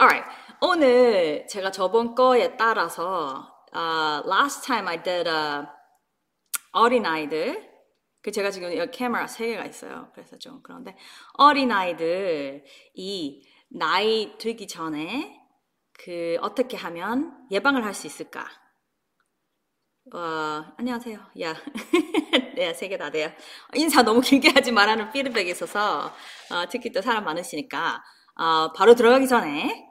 [0.00, 0.28] Alright.
[0.60, 5.66] 오늘 제가 저번 거에 따라서 uh, last time I did uh,
[6.72, 7.70] 어린아이들
[8.22, 10.10] 그 제가 지금 여기 카메라 세 개가 있어요.
[10.14, 10.96] 그래서 좀 그런데
[11.34, 12.62] 어린아이들이
[13.70, 15.40] 나이 들기 전에
[15.98, 18.46] 그 어떻게 하면 예방을 할 수 있을까?
[20.14, 20.18] 어,
[20.78, 21.18] 안녕하세요.
[21.42, 21.54] 야,
[22.56, 23.30] 네, 세개 다 돼요.
[23.74, 26.06] 인사 너무 길게 하지 말라는 피드백이 있어서
[26.50, 28.02] 어, 특히 또 사람 많으시니까
[28.34, 29.88] 어, 바로 들어가기 전에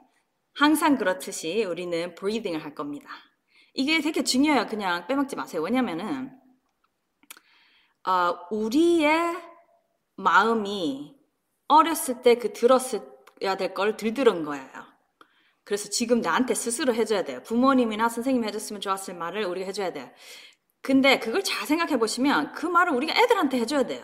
[0.54, 3.08] 항상 그렇듯이 우리는 breathing을 할 겁니다.
[3.74, 4.66] 이게 되게 중요해요.
[4.66, 5.62] 그냥 빼먹지 마세요.
[5.62, 6.30] 왜냐면은
[8.06, 9.36] 어, 우리의
[10.16, 11.16] 마음이
[11.68, 14.68] 어렸을 때 그 들었어야 될 걸 들들은 거예요.
[15.64, 17.42] 그래서 지금 나한테 스스로 해줘야 돼요.
[17.44, 20.10] 부모님이나 선생님이 해줬으면 좋았을 말을 우리가 해줘야 돼요.
[20.82, 24.02] 근데 그걸 잘 생각해 보시면 그 말을 우리가 애들한테 해줘야 돼요.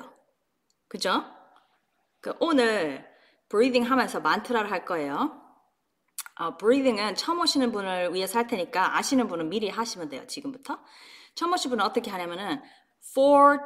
[0.88, 1.24] 그죠?
[2.20, 3.07] 그 오늘
[3.48, 5.40] breathing 하면서 만트라를 할 거예요.
[6.36, 10.26] 어, breathing은 처음 오시는 분을 위해서 할 테니까 아시는 분은 미리 하시면 돼요.
[10.26, 10.78] 지금부터.
[11.34, 12.62] 처음 오신 분은 어떻게 하냐면은
[13.00, 13.20] 4,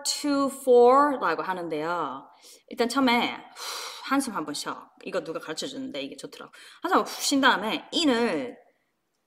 [0.05, 2.28] 2, 4라고 하는데요.
[2.69, 4.91] 일단 처음에 후, 한숨 한 번 쉬어.
[5.05, 6.52] 이거 누가 가르쳐 줬는데 이게 좋더라고.
[6.83, 8.56] 한숨 후쉰 다음에 in을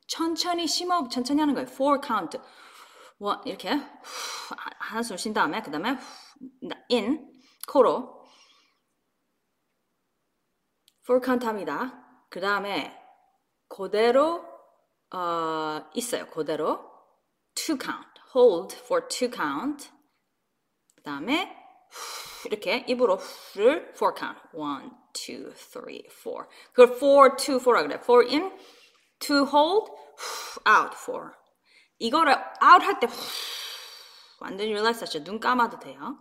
[0.07, 1.67] 천천히 심호흡 천천히 하는 거예요.
[1.67, 2.37] 4 count.
[3.19, 5.97] 원, 이렇게 후, 한숨 쉰 다음에 그 다음에
[6.91, 7.31] in
[7.67, 8.14] 코로
[11.07, 12.03] 4 count 합니다.
[12.29, 12.99] 그 다음에
[13.67, 14.43] 그대로
[15.13, 16.27] 어, 있어요.
[16.27, 16.79] 그대로
[17.55, 18.15] 2 count.
[18.35, 19.89] hold for 2 count.
[20.95, 21.55] 그 다음에
[22.45, 24.39] 이렇게 입으로 를4 count.
[24.53, 26.47] 1, 2, 3, 4.
[26.73, 27.99] 그걸 4, 2, 4라 그래.
[28.03, 28.57] 4 in,
[29.19, 29.91] 2 hold,
[30.67, 31.31] out 4.
[31.99, 33.07] 이거를 out 할 때
[34.39, 35.23] 완전히 relax 하시죠.
[35.23, 36.17] 눈 감아도 돼요.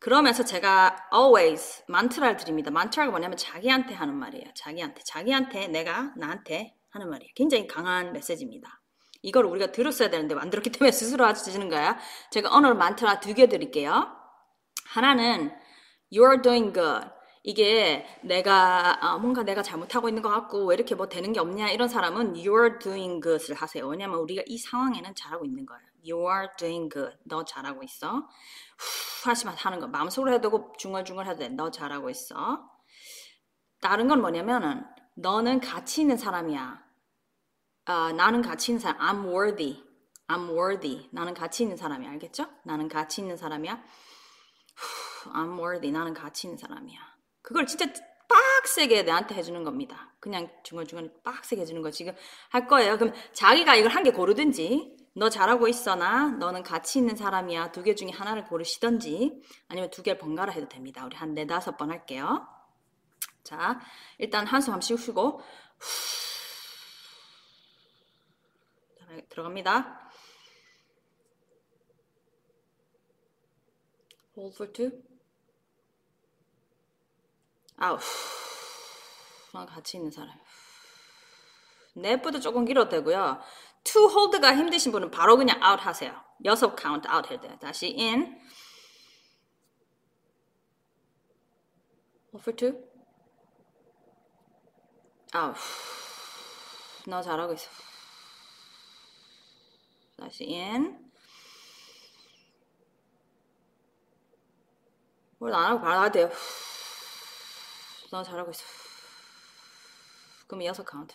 [0.00, 2.70] 그러면서 제가 always 만트라를 드립니다.
[2.70, 4.46] 만트라가 뭐냐면 자기한테 하는 말이에요.
[4.54, 5.02] 자기한테.
[5.04, 7.30] 자기한테 내가 나한테 하는 말이에요.
[7.36, 8.80] 굉장히 강한 메시지입니다.
[9.22, 11.98] 이걸 우리가 들었어야 되는데 안 들었기 때문에 스스로 하시는 거야.
[12.30, 14.08] 제가 오늘 만트라 두 개 드릴게요.
[14.86, 15.52] 하나는
[16.12, 17.06] You're doing good.
[17.42, 21.70] 이게 내가 아, 뭔가 내가 잘못하고 있는 것 같고 왜 이렇게 뭐 되는 게 없냐
[21.70, 23.86] 이런 사람은 You're doing good을 하세요.
[23.86, 25.82] 왜냐면 우리가 이 상황에는 잘하고 있는 거예요.
[26.04, 27.16] You are doing good.
[27.24, 28.16] 너 잘하고 있어.
[28.16, 29.86] 후 하시면 하는 거.
[29.88, 31.48] 마음속으로 해도 되고 중얼중얼 해도 돼.
[31.48, 32.68] 너 잘하고 있어.
[33.80, 34.84] 다른 건 뭐냐면은
[35.16, 36.82] 너는 가치 있는 사람이야.
[37.86, 39.00] 아, 나는 가치 있는 사람.
[39.00, 39.82] I'm worthy.
[40.28, 41.08] I'm worthy.
[41.12, 42.10] 나는 가치 있는 사람이야.
[42.10, 42.46] 알겠죠?
[42.64, 43.82] 나는 가치 있는 사람이야.
[45.34, 45.90] I'm worthy.
[45.90, 47.09] 나는 가치 있는 사람이야.
[47.50, 47.84] 그걸 진짜
[48.28, 50.14] 빡세게 내한테 해주는 겁니다.
[50.20, 52.14] 그냥 중얼중얼 빡세게 해주는 거 지금
[52.48, 52.96] 할 거예요.
[52.96, 57.82] 그럼 자기가 이걸 한 개 고르든지 너 잘하고 있어 나 너는 가치 있는 사람이야 두
[57.82, 61.04] 개 중에 하나를 고르시던지 아니면 두 개를 번갈아 해도 됩니다.
[61.04, 62.46] 우리 한 네다섯 번 할게요.
[63.42, 63.80] 자
[64.18, 65.42] 일단 한숨 한번 쉬고
[69.28, 70.08] 들어갑니다.
[74.36, 75.09] Hold for two.
[77.80, 77.98] 아우.
[79.52, 80.38] 난 같이 있는 사람.
[81.94, 83.40] 넷보다 조금 길어도 되고요.
[83.82, 86.14] to hold가 힘드신 분은 바로 그냥 out 하세요.
[86.44, 87.58] 여섯 count out 해야 돼요.
[87.58, 87.96] 다시.
[87.98, 88.38] Hold
[92.36, 92.90] for two.
[95.32, 95.54] 아우.
[97.06, 97.70] 너 잘하고 있어.
[100.18, 101.10] 다시 in.
[105.38, 106.30] 뭘안 하고 바로 돼요.
[108.10, 108.64] 너 잘하고 있어.
[110.48, 111.14] 그럼 여섯 카운트.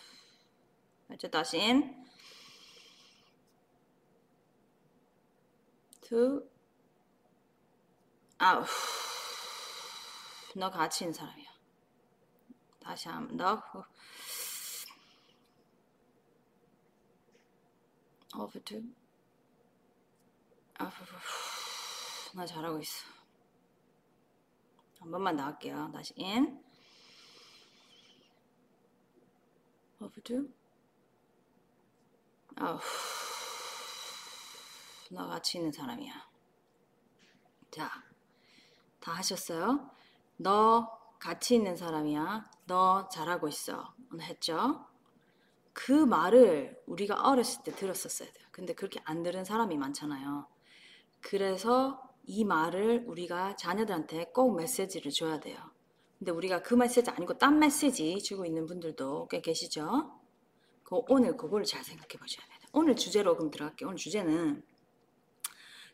[1.12, 2.06] 이제 다시 in.
[8.38, 8.64] 아우.
[10.54, 11.50] 너 가치 있는 사람이야.
[12.80, 13.62] 다시 한번 더.
[18.34, 18.82] over two.
[20.78, 20.90] 아우.
[22.34, 23.04] 나 잘하고 있어.
[25.00, 25.90] 한 번만 나갈게요.
[25.92, 26.65] 다시 in.
[30.00, 30.48] Over two.
[32.56, 32.78] 아우.
[35.10, 36.12] 너 같이 있는 사람이야.
[37.70, 37.90] 자,
[39.00, 39.90] 다 하셨어요?
[40.36, 42.50] 너 같이 있는 사람이야.
[42.66, 43.94] 너 잘하고 있어.
[44.20, 44.86] 했죠?
[45.72, 48.46] 그 말을 우리가 어렸을 때 들었었어야 돼요.
[48.50, 50.48] 근데 그렇게 안 들은 사람이 많잖아요.
[51.20, 55.58] 그래서 이 말을 우리가 자녀들한테 꼭 메시지를 줘야 돼요.
[56.18, 60.10] 근데 우리가 그 메시지 아니고 딴 메시지 주고 있는 분들도 꽤 계시죠?
[60.82, 62.58] 그 오늘 그거를 잘 생각해 보셔야 돼요.
[62.72, 63.88] 오늘 주제로 그럼 들어갈게요.
[63.88, 64.62] 오늘 주제는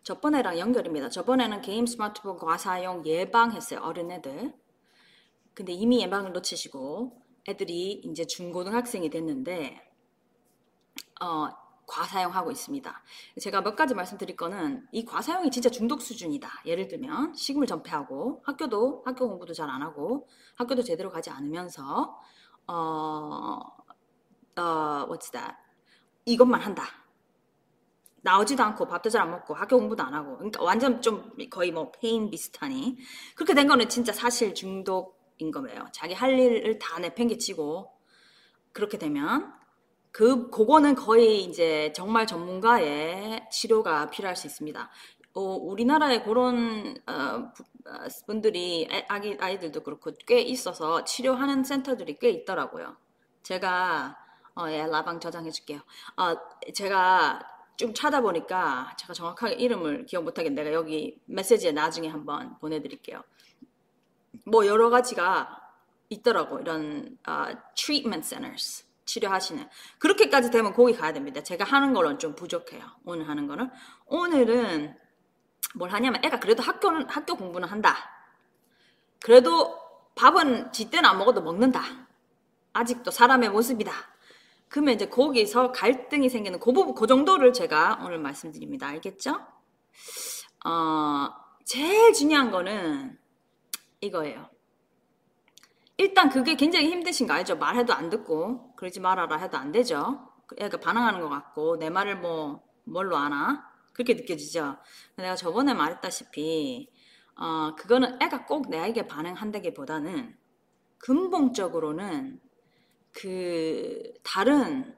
[0.03, 1.09] 저번에랑 연결입니다.
[1.09, 3.81] 저번에는 게임 스마트폰 과사용 예방했어요.
[3.81, 4.53] 어린애들.
[5.55, 9.81] 근데 이미 예방을 놓치시고 애들이 이제 중고등학생이 됐는데
[11.21, 11.49] 어,
[11.87, 13.03] 과사용하고 있습니다.
[13.41, 16.49] 제가 몇 가지 말씀드릴 거는 이 과사용이 진짜 중독 수준이다.
[16.67, 22.19] 예를 들면 식물 전폐하고 학교도 학교 공부도 잘 안 하고 학교도 제대로 가지 않으면서
[22.67, 22.73] 어,
[24.57, 25.55] 어, what's that?
[26.25, 26.85] 이것만 한다.
[28.25, 31.91] 나오지도 않고 밥도 잘 안 먹고 학교 공부도 안 하고 그러니까 완전 좀 거의 뭐
[31.93, 32.97] 페인 비슷하니
[33.35, 35.87] 그렇게 된 거는 진짜 사실 중독인 거예요.
[35.93, 37.93] 자기 할 일을 다 내팽개치고
[38.73, 39.53] 그렇게 되면
[40.13, 44.91] 그 그거는 거의 이제 정말 전문가의 치료가 필요할 수 있습니다.
[45.35, 47.53] 어, 우리나라에 그런 어,
[48.27, 52.97] 분들이 아기 아이들도 그렇고 꽤 있어서 치료하는 센터들이 꽤 있더라고요.
[53.43, 54.19] 제가
[54.55, 55.81] 어, 예, 라방 저장해 줄게요.
[56.19, 56.37] 어,
[56.75, 57.41] 제가
[57.77, 63.23] 좀 찾아보니까 제가 정확하게 이름을 기억 못하겠는데 내가 여기 메시지에 나중에 한번 보내드릴게요.
[64.45, 65.59] 뭐 여러 가지가
[66.11, 69.69] 있더라고 이런 uh, treatment centers 치료하시는
[69.99, 71.43] 그렇게까지 되면 거기 가야 됩니다.
[71.43, 72.83] 제가 하는 거는 좀 부족해요.
[73.05, 73.71] 오늘 하는 거는
[74.07, 74.97] 오늘은
[75.75, 77.97] 뭘 하냐면 애가 그래도 학교는 학교 공부는 한다.
[79.23, 79.79] 그래도
[80.15, 81.83] 밥은 지 때는 안 먹어도 먹는다.
[82.73, 83.93] 아직도 사람의 모습이다.
[84.69, 88.89] 그러면 이제 거기서 갈등이 생기는 그 부분, 그 정도를 제가 오늘 말씀드립니다.
[88.89, 89.39] 알겠죠?
[90.65, 91.29] 어,
[91.65, 93.19] 제일 중요한 거는
[94.01, 94.49] 이거예요.
[96.03, 97.57] 일단 그게 굉장히 힘드신 거 알죠?
[97.57, 100.29] 말해도 안 듣고 그러지 말아라 해도 안 되죠.
[100.59, 103.71] 애가 반항하는 것 같고 내 말을 뭐 뭘로 아나?
[103.93, 104.79] 그렇게 느껴지죠.
[105.17, 106.91] 내가 저번에 말했다시피
[107.37, 110.37] 어, 그거는 애가 꼭 내에게 반응한다기보다는
[110.99, 112.41] 근본적으로는
[113.13, 114.97] 그 다른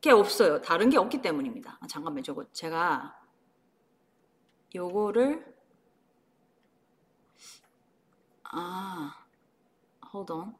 [0.00, 0.60] 게 없어요.
[0.60, 1.76] 다른 게 없기 때문입니다.
[1.80, 3.16] 아, 잠깐만 저거 제가
[4.76, 5.44] 요거를
[8.44, 8.89] 아
[10.12, 10.54] hold on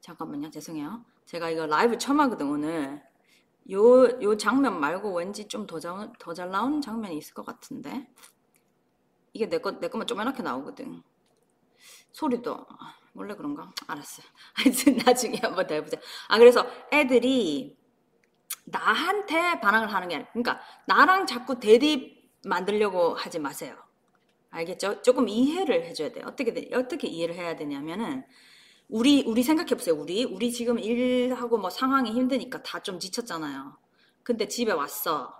[0.00, 3.02] 잠깐만요 죄송해요 제가 이거 라이브 처음 하거든 오늘
[3.72, 8.08] 요, 요 장면 말고 왠지 좀 더잘 나오는 장면이 있을 것 같은데
[9.32, 11.02] 이게 내 거, 내 거만 조그맣게 나오거든
[12.12, 13.70] 소리도 아, 원래 그런가?
[13.86, 14.26] 알았어요.
[14.54, 15.98] 하여튼 나중에 한번 더 해보자.
[16.28, 17.78] 아, 그래서 애들이
[18.64, 23.76] 나한테 반항을 하는 게 아니라, 그러니까 나랑 자꾸 대립 만들려고 하지 마세요.
[24.56, 25.02] 알겠죠?
[25.02, 26.24] 조금 이해를 해줘야 돼요.
[26.28, 28.24] 어떻게, 어떻게 이해를 해야 되냐면은,
[28.88, 29.94] 우리, 우리 생각해보세요.
[29.96, 33.76] 우리, 우리 지금 일하고 뭐 상황이 힘드니까 다 좀 지쳤잖아요.
[34.22, 35.34] 근데 집에 왔어.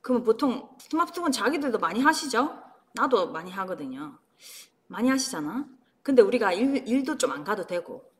[0.00, 2.62] 그러면 보통 스마트폰 자기들도 많이 하시죠?
[2.94, 4.18] 나도 많이 하거든요.
[4.86, 5.66] 많이 하시잖아?
[6.02, 8.12] 근데 우리가 일, 일도 좀 안 가도 되고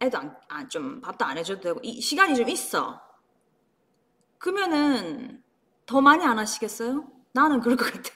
[0.00, 3.00] 애도 안, 아, 좀 밥도 안 해줘도 되고 이, 시간이 좀 있어.
[4.38, 5.42] 그러면은
[5.86, 7.06] 더 많이 안 하시겠어요?
[7.32, 8.10] 나는 그럴 것 같아.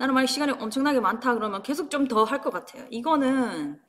[0.00, 2.86] 나는 만약 시간이 엄청나게 많다 그러면 계속 좀 더 할 것 같아요.
[2.90, 3.80] 이거는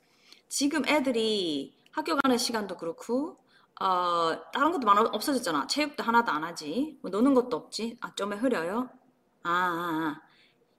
[0.50, 3.38] 지금 애들이 학교 가는 시간도 그렇고
[3.82, 5.68] 어, 다른 것도 많아 없어졌잖아.
[5.68, 7.00] 체육도 하나도 안 하지.
[7.02, 7.98] 뭐 노는 것도 없지.
[8.02, 8.90] 아, 좀에 흐려요?
[9.44, 10.22] 아, 아, 아.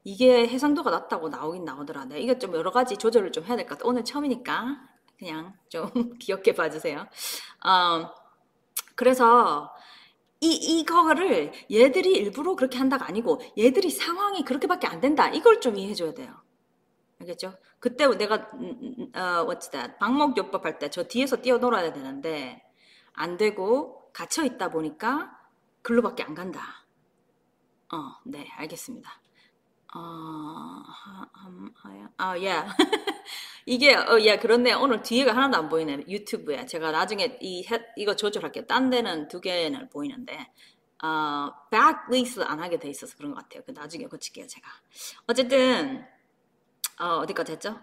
[0.04, 2.06] 이게 해상도가 낮다고 나오긴 나오더라.
[2.06, 3.88] 네, 이게 좀 여러 가지 조절을 좀 해야 될 것 같아.
[3.88, 4.78] 오늘 처음이니까
[5.18, 5.90] 그냥 좀
[6.20, 7.06] 귀엽게 봐주세요.
[7.64, 8.10] 어,
[8.96, 9.72] 그래서
[10.42, 15.28] 이, 이거를 얘들이 일부러 그렇게 한다가 아니고 얘들이 상황이 그렇게밖에 안 된다.
[15.30, 16.34] 이걸 좀 이해해줘야 돼요.
[17.20, 17.54] 알겠죠?
[17.80, 19.94] 그때 내가 음, 음, 음, 어, what's that?
[20.00, 22.62] 방목요법 할 때 저 뒤에서 뛰어놀아야 되는데
[23.14, 25.32] 안 되고 갇혀 있다 보니까
[25.82, 26.60] 글로밖에 안 간다.
[27.92, 29.21] 어, 네, 알겠습니다.
[29.94, 30.82] 아,
[32.16, 32.62] 아, 예.
[33.66, 34.72] 이게, 어, 예, 그렇네.
[34.72, 36.04] 오늘 뒤에가 하나도 안 보이네.
[36.08, 36.66] 유튜브에.
[36.66, 37.64] 제가 나중에 이,
[37.96, 38.66] 이거 조절할게요.
[38.66, 40.50] 딴 데는 두 개는 보이는데,
[41.02, 43.62] 어, 백리스 안 하게 돼 있어서 그런 것 같아요.
[43.66, 44.68] 그 나중에 고칠게요, 제가.
[45.26, 46.04] 어쨌든,
[46.98, 47.78] 어, 어디까지 했죠?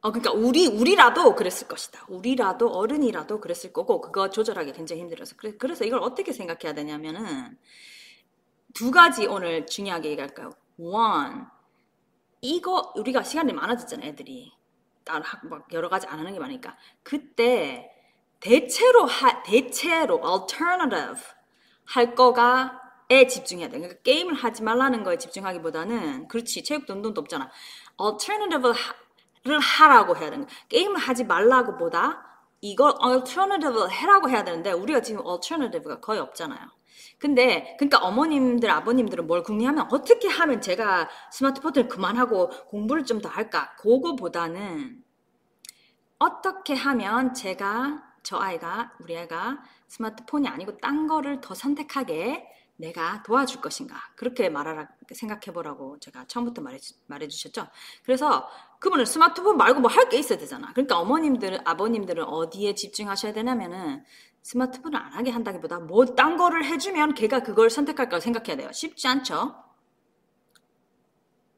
[0.00, 2.06] 어, 그러니까 우리, 우리라도 그랬을 것이다.
[2.08, 5.36] 우리라도 어른이라도 그랬을 거고, 그거 조절하기 굉장히 힘들어서.
[5.36, 7.58] 그래, 그래서 이걸 어떻게 생각해야 되냐면은,
[8.74, 10.50] 두 가지 오늘 중요하게 얘기할까요?
[10.78, 11.44] One
[12.40, 14.52] 이거 우리가 시간이 많아졌잖아 애들이
[15.04, 17.90] 막 여러 가지 안 하는 게 많으니까 그때
[18.40, 21.22] 대체로 하, 대체로 alternative
[21.86, 23.78] 할 거가 에 집중해야 돼.
[23.78, 27.50] 그러니까 게임을 하지 말라는 거에 집중하기보다는 그렇지 체육도 운동도 없잖아.
[27.98, 30.56] alternative를 하라고 해야 되는 거야.
[30.68, 32.22] 게임을 하지 말라고 보다
[32.60, 36.68] 이걸 alternative 해라고 해야 되는데 우리가 지금 alternative가 거의 없잖아요.
[37.18, 43.74] 근데 그러니까 어머님들 아버님들은 뭘 궁리하면 어떻게 하면 제가 스마트폰을 그만하고 공부를 좀 더 할까
[43.76, 45.02] 그거보다는
[46.18, 53.60] 어떻게 하면 제가 저 아이가 우리 아이가 스마트폰이 아니고 딴 거를 더 선택하게 내가 도와줄
[53.60, 57.66] 것인가 그렇게 말하라 생각해 보라고 제가 처음부터 말해, 말해 주셨죠.
[58.04, 60.72] 그래서 그분은 스마트폰 말고 뭐 할 게 있어야 되잖아.
[60.72, 64.04] 그러니까 어머님들은 아버님들은 어디에 집중하셔야 되냐면은
[64.42, 68.70] 스마트폰을 안 하게 한다기보다 뭐 딴 거를 해주면 걔가 그걸 선택할까 생각해야 돼요.
[68.72, 69.54] 쉽지 않죠.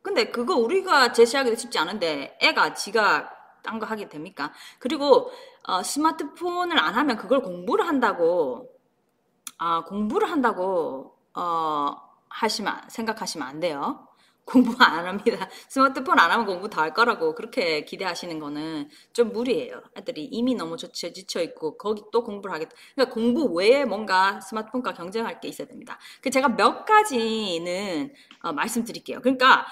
[0.02, 3.30] 근데 그거 우리가 제시하기도 쉽지 않은데 애가 지가
[3.62, 4.52] 딴 거 하게 됩니까?
[4.78, 5.30] 그리고
[5.64, 8.70] 어, 스마트폰을 안 하면 그걸 공부를 한다고
[9.58, 11.94] 아, 공부를 한다고 어,
[12.30, 14.08] 하시면 생각하시면 안 돼요.
[14.44, 15.48] 공부 안 합니다.
[15.68, 19.82] 스마트폰 안 하면 공부 다 할 거라고 그렇게 기대하시는 거는 좀 무리예요.
[19.96, 22.74] 애들이 이미 너무 지쳐, 있고 거기 또 공부를 하겠다.
[22.94, 25.98] 그러니까 공부 외에 뭔가 스마트폰과 경쟁할 게 있어야 됩니다.
[26.22, 29.20] 그 제가 몇 가지는 어, 말씀드릴게요.
[29.20, 29.66] 그러니까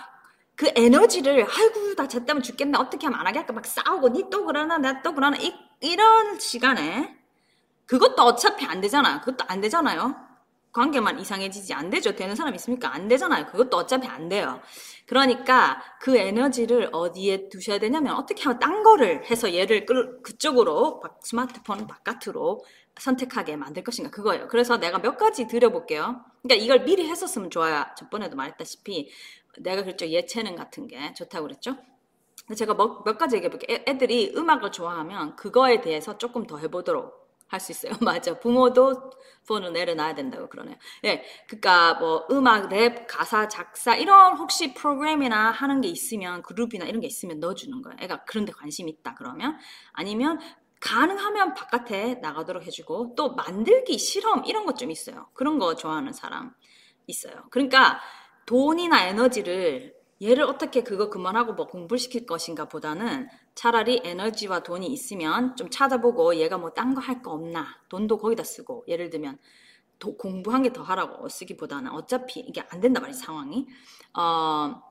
[0.56, 4.78] 그 에너지를 아이고 나쟤 때문에 죽겠네 어떻게 하면 안 할까 막 싸우고 니 또 그러나
[4.78, 7.16] 나 또 그러나 이, 이런 시간에
[7.86, 9.20] 그것도 어차피 안 되잖아.
[9.20, 10.16] 그것도 안 되잖아요.
[10.78, 12.14] 관계만 이상해지지 안 되죠.
[12.14, 12.94] 되는 사람 있습니까?
[12.94, 13.46] 안 되잖아요.
[13.46, 14.60] 그것도 어차피 안 돼요.
[15.06, 21.88] 그러니까 그 에너지를 어디에 두셔야 되냐면 어떻게 하면 딴 거를 해서 얘를 끌, 그쪽으로 스마트폰
[21.88, 22.64] 바깥으로
[22.96, 24.46] 선택하게 만들 것인가 그거예요.
[24.46, 26.24] 그래서 내가 몇 가지 드려볼게요.
[26.42, 27.84] 그러니까 이걸 미리 했었으면 좋아요.
[27.96, 29.10] 저번에도 말했다시피
[29.58, 30.06] 내가 그랬죠.
[30.06, 31.76] 예체능 같은 게 좋다고 그랬죠.
[32.56, 33.78] 제가 몇, 몇 가지 얘기해볼게요.
[33.88, 37.17] 애들이 음악을 좋아하면 그거에 대해서 조금 더 해보도록
[37.48, 37.92] 할 수 있어요.
[38.02, 38.38] 맞아.
[38.38, 39.10] 부모도
[39.46, 40.76] 폰을 내려놔야 된다고 그러네요.
[41.04, 41.24] 예.
[41.48, 47.06] 그니까 뭐 음악, 랩, 가사, 작사 이런 혹시 프로그램이나 하는 게 있으면 그룹이나 이런 게
[47.06, 47.96] 있으면 넣어주는 거예요.
[48.00, 49.56] 애가 그런 데 관심 있다 그러면
[49.92, 50.38] 아니면
[50.80, 55.28] 가능하면 바깥에 나가도록 해주고 또 만들기 실험 이런 것 좀 있어요.
[55.34, 56.52] 그런 거 좋아하는 사람
[57.06, 57.44] 있어요.
[57.50, 58.00] 그러니까
[58.46, 65.56] 돈이나 에너지를 얘를 어떻게 그거 그만하고 뭐 공부를 시킬 것인가 보다는 차라리 에너지와 돈이 있으면
[65.56, 69.38] 좀 찾아보고 얘가 뭐 딴 거 할거 없나 돈도 거기다 쓰고 예를 들면
[69.98, 73.66] 도, 공부한 게 더 하라고 쓰기보다는 어차피 이게 안 된단 말이야 상황이.
[74.14, 74.88] 어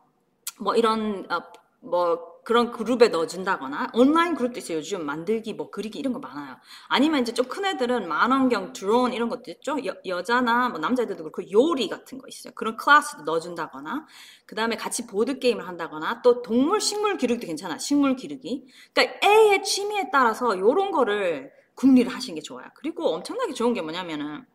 [0.60, 1.41] 뭐 이런 어,
[1.81, 4.77] 뭐 그런 그룹에 넣어준다거나 온라인 그룹도 있어요.
[4.77, 6.56] 요즘 만들기 뭐 그리기 이런 거 많아요.
[6.88, 9.75] 아니면 이제 좀 큰 애들은 만원경 드론 이런 것도 있죠.
[9.86, 12.54] 여, 여자나 뭐 남자애들도 그렇고 요리 같은 거 있어요.
[12.56, 14.06] 그런 클래스도 넣어준다거나
[14.46, 17.77] 그 다음에 같이 보드 게임을 한다거나 또 동물 식물 기르기도 괜찮아.
[17.80, 18.66] 식물 기르기.
[18.94, 22.68] 그러니까 애의 취미에 따라서 요런 거를 궁리를 하시는 게 좋아요.
[22.75, 24.46] 그리고 엄청나게 좋은 게 뭐냐면은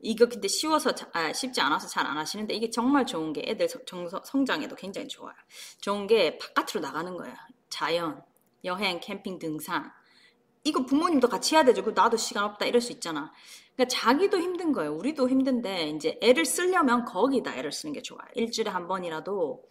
[0.00, 4.22] 이거 근데 쉬워서 아, 쉽지 않아서 잘 안 하시는데 이게 정말 좋은 게 애들 정서,
[4.24, 5.34] 성장에도 굉장히 좋아요.
[5.80, 7.34] 좋은 게 바깥으로 나가는 거예요.
[7.70, 8.22] 자연,
[8.64, 9.90] 여행, 캠핑, 등산.
[10.64, 11.82] 이거 부모님도 같이 해야 되죠.
[11.84, 13.32] 그 나도 시간 없다 이럴 수 있잖아.
[13.74, 14.94] 그러니까 자기도 힘든 거예요.
[14.94, 18.26] 우리도 힘든데 이제 애를 쓰려면 거기다 애를 쓰는 게 좋아요.
[18.34, 19.62] 일주일에 한 번이라도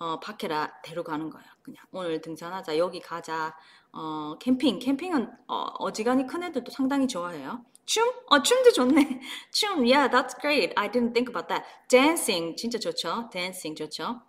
[0.00, 1.46] 어, 밖에라 데려가는 거예요.
[1.62, 3.54] 그냥 오늘 등산하자, 여기 가자,
[3.92, 4.78] 어, 캠핑.
[4.78, 7.64] 캠핑은 어, 지간히큰 애들도 상당히 좋아해요.
[7.84, 8.10] 춤?
[8.30, 9.20] 어, 춤도 좋네.
[9.52, 10.72] 춤, yeah, that's great.
[10.76, 11.66] I didn't think about that.
[11.88, 13.28] Dancing, 진짜 좋죠.
[13.30, 14.22] Dancing 좋죠.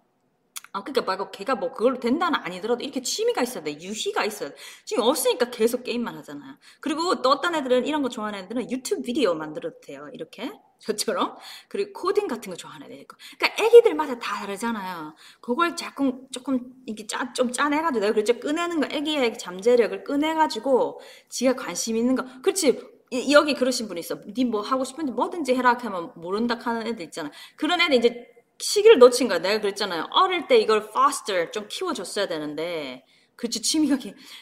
[0.73, 3.73] 아, 그니까 말고 걔가 뭐 그걸로 된다는 아니더라도 이렇게 취미가 있어야 돼.
[3.81, 4.55] 유희가 있어야 돼.
[4.85, 6.55] 지금 없으니까 계속 게임만 하잖아요.
[6.79, 10.09] 그리고 또 어떤 애들은 이런 거 좋아하는 애들은 유튜브 비디오 만들어도 돼요.
[10.13, 10.49] 이렇게.
[10.79, 11.35] 저처럼.
[11.67, 13.05] 그리고 코딩 같은 거 좋아하는 애들.
[13.37, 15.13] 그러니까 애기들마다 다 다르잖아요.
[15.41, 18.39] 그걸 자꾸 조금 이렇게 짜, 좀 짜내가지고 내가 그랬죠.
[18.39, 22.23] 꺼내는 거, 애기의 잠재력을 꺼내가지고 지가 관심 있는 거.
[22.41, 22.79] 그렇지.
[23.11, 24.15] 이, 여기 그러신 분 있어.
[24.35, 27.29] 니 뭐 하고 싶은데 뭐든지 해라 하면 모른다 하는 애들 있잖아.
[27.57, 28.30] 그런 애들 이제
[28.61, 29.39] 시기를 놓친 거야.
[29.39, 30.07] 내가 그랬잖아요.
[30.11, 33.97] 어릴 때 이걸 foster 좀 키워줬어야 되는데, 그치 취미가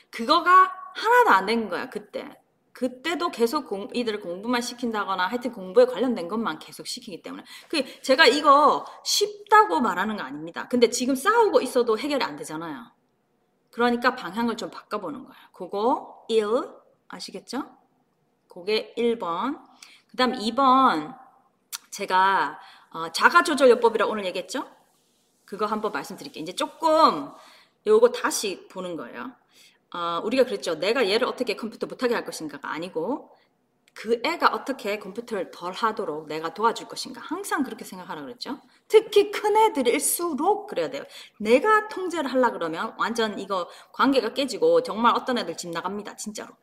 [0.10, 2.30] 그거가 하나도 안 된 거야 그때.
[2.74, 7.44] 그때도 계속 공, 이들을 공부만 시킨다거나 하여튼 공부에 관련된 것만 계속 시키기 때문에.
[7.68, 10.68] 그 제가 이거 쉽다고 말하는 거 아닙니다.
[10.70, 12.86] 근데 지금 싸우고 있어도 해결이 안 되잖아요.
[13.72, 15.36] 그러니까 방향을 좀 바꿔보는 거예요.
[15.54, 16.46] 그거 1
[17.10, 17.64] 아시겠죠?
[18.48, 19.60] 그게 1번.
[20.10, 21.18] 그 다음 2번
[21.90, 22.60] 제가
[22.92, 24.70] 어, 자가조절요법이라 오늘 얘기했죠?
[25.46, 26.42] 그거 한번 말씀드릴게요.
[26.42, 27.32] 이제 조금
[27.86, 29.32] 요거 다시 보는 거예요.
[29.94, 30.76] 어, 우리가 그랬죠.
[30.76, 33.36] 내가 얘를 어떻게 컴퓨터 못하게 할 것인가가 아니고
[33.94, 37.22] 그 애가 어떻게 컴퓨터를 덜 하도록 내가 도와줄 것인가.
[37.22, 38.62] 항상 그렇게 생각하라 그랬죠.
[38.88, 41.04] 특히 큰 애들일수록 그래야 돼요.
[41.40, 46.16] 내가 통제를 하려 그러면 완전 이거 관계가 깨지고 정말 어떤 애들 집 나갑니다.
[46.16, 46.54] 진짜로.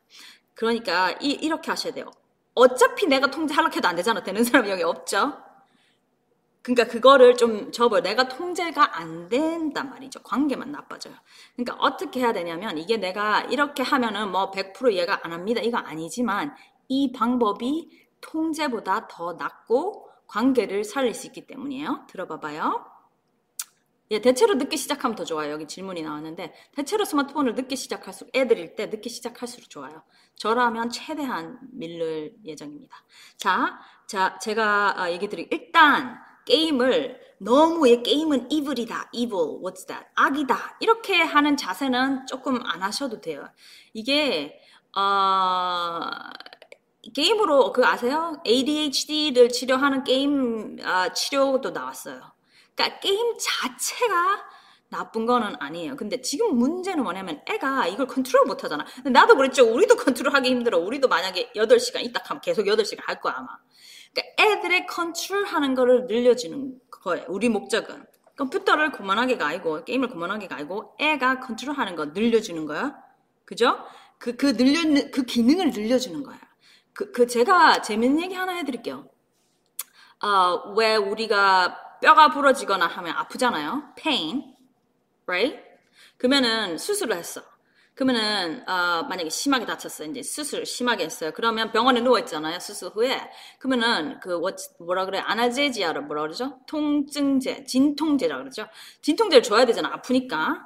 [0.55, 2.09] 그러니까 이, 이렇게 하셔야 돼요.
[2.55, 4.23] 어차피 내가 통제하려고 해도 안 되잖아.
[4.23, 5.46] 되는 사람이 여기 없죠.
[6.67, 10.21] 그러니까 그거를 좀 접어 내가 통제가 안 된단 말이죠.
[10.21, 11.13] 관계만 나빠져요.
[11.55, 15.61] 그러니까 어떻게 해야 되냐면 이게 내가 이렇게 하면은 뭐 100% 얘가 안 합니다.
[15.61, 16.53] 이거 아니지만
[16.89, 22.05] 이 방법이 통제보다 더 낫고 관계를 살릴 수 있기 때문이에요.
[22.09, 22.85] 들어봐 봐요.
[24.11, 25.51] 예, 대체로 늦게 시작하면 더 좋아요.
[25.51, 30.03] 여기 질문이 나왔는데 대체로 스마트폰을 늦게 시작할수록 애들일 때 늦게 시작할수록 좋아요.
[30.35, 32.97] 저라면 최대한 밀릴 예정입니다.
[33.37, 40.05] 자, 자 제가 아, 얘기 드리 일단 게임을 너무 얘 게임은 evil이다, evil, what's that,
[40.15, 43.47] 악이다 이렇게 하는 자세는 조금 안 하셔도 돼요.
[43.93, 44.59] 이게
[44.95, 46.01] 어,
[47.13, 48.41] 게임으로 그 아세요?
[48.45, 52.21] ADHD를 치료하는 게임 아, 치료도 나왔어요.
[52.75, 54.57] 그러니까 게임 자체가
[54.89, 55.95] 나쁜 거는 아니에요.
[55.97, 58.85] 근데 지금 문제는 뭐냐면 애가 이걸 컨트롤 못 하잖아.
[59.03, 59.65] 나도 그랬죠.
[59.69, 60.79] 우리도 컨트롤 하기 힘들어.
[60.79, 63.47] 우리도 만약에 8시간 있다 하면 계속 8시간 할 거야, 아마.
[64.13, 67.25] 그러니까 애들의 컨트롤 하는 거를 늘려주는 거예요.
[67.29, 68.05] 우리 목적은.
[68.37, 72.95] 컴퓨터를 그만하게 가이고, 게임을 그만하게 가이고, 애가 컨트롤 하는 거 늘려주는 거야.
[73.45, 73.79] 그죠?
[74.19, 76.39] 그, 그 늘려, 그 기능을 늘려주는 거야.
[76.93, 79.09] 그, 그 제가 재밌는 얘기 하나 해드릴게요.
[80.23, 83.93] 어, 왜 우리가 뼈가 부러지거나 하면 아프잖아요.
[83.95, 84.55] pain,
[85.25, 85.59] right?
[86.17, 87.41] 그러면은 수술을 했어.
[87.97, 91.31] 그러면은 어, 만약에 심하게 다쳤어 이제 수술 심하게 했어요.
[91.33, 92.59] 그러면 병원에 누워 있잖아요.
[92.59, 93.19] 수술 후에
[93.57, 94.39] 그러면은 그
[94.77, 96.59] 뭐라 그래 아나제지아를 뭐라 그러죠?
[96.67, 98.67] 통증제, 진통제라 그러죠.
[99.01, 99.89] 진통제를 줘야 되잖아.
[99.93, 100.63] 아프니까.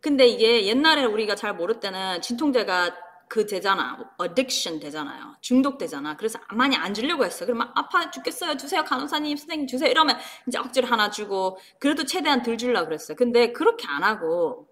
[0.00, 2.96] 근데 이게 옛날에 우리가 잘 모를 때는 진통제가
[3.28, 3.96] 그 되잖아.
[4.20, 5.36] addiction 되잖아요.
[5.40, 6.16] 중독되잖아.
[6.16, 7.46] 그래서 많이 안 주려고 했어.
[7.46, 8.56] 그러면 아파 죽겠어요.
[8.56, 8.82] 주세요.
[8.82, 9.88] 간호사님, 선생님 주세요.
[9.88, 13.16] 이러면 이제 억지로 하나 주고 그래도 최대한 덜 주려고 그랬어요.
[13.16, 14.71] 근데 그렇게 안 하고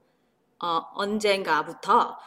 [0.62, 2.19] 어, 언젠가부터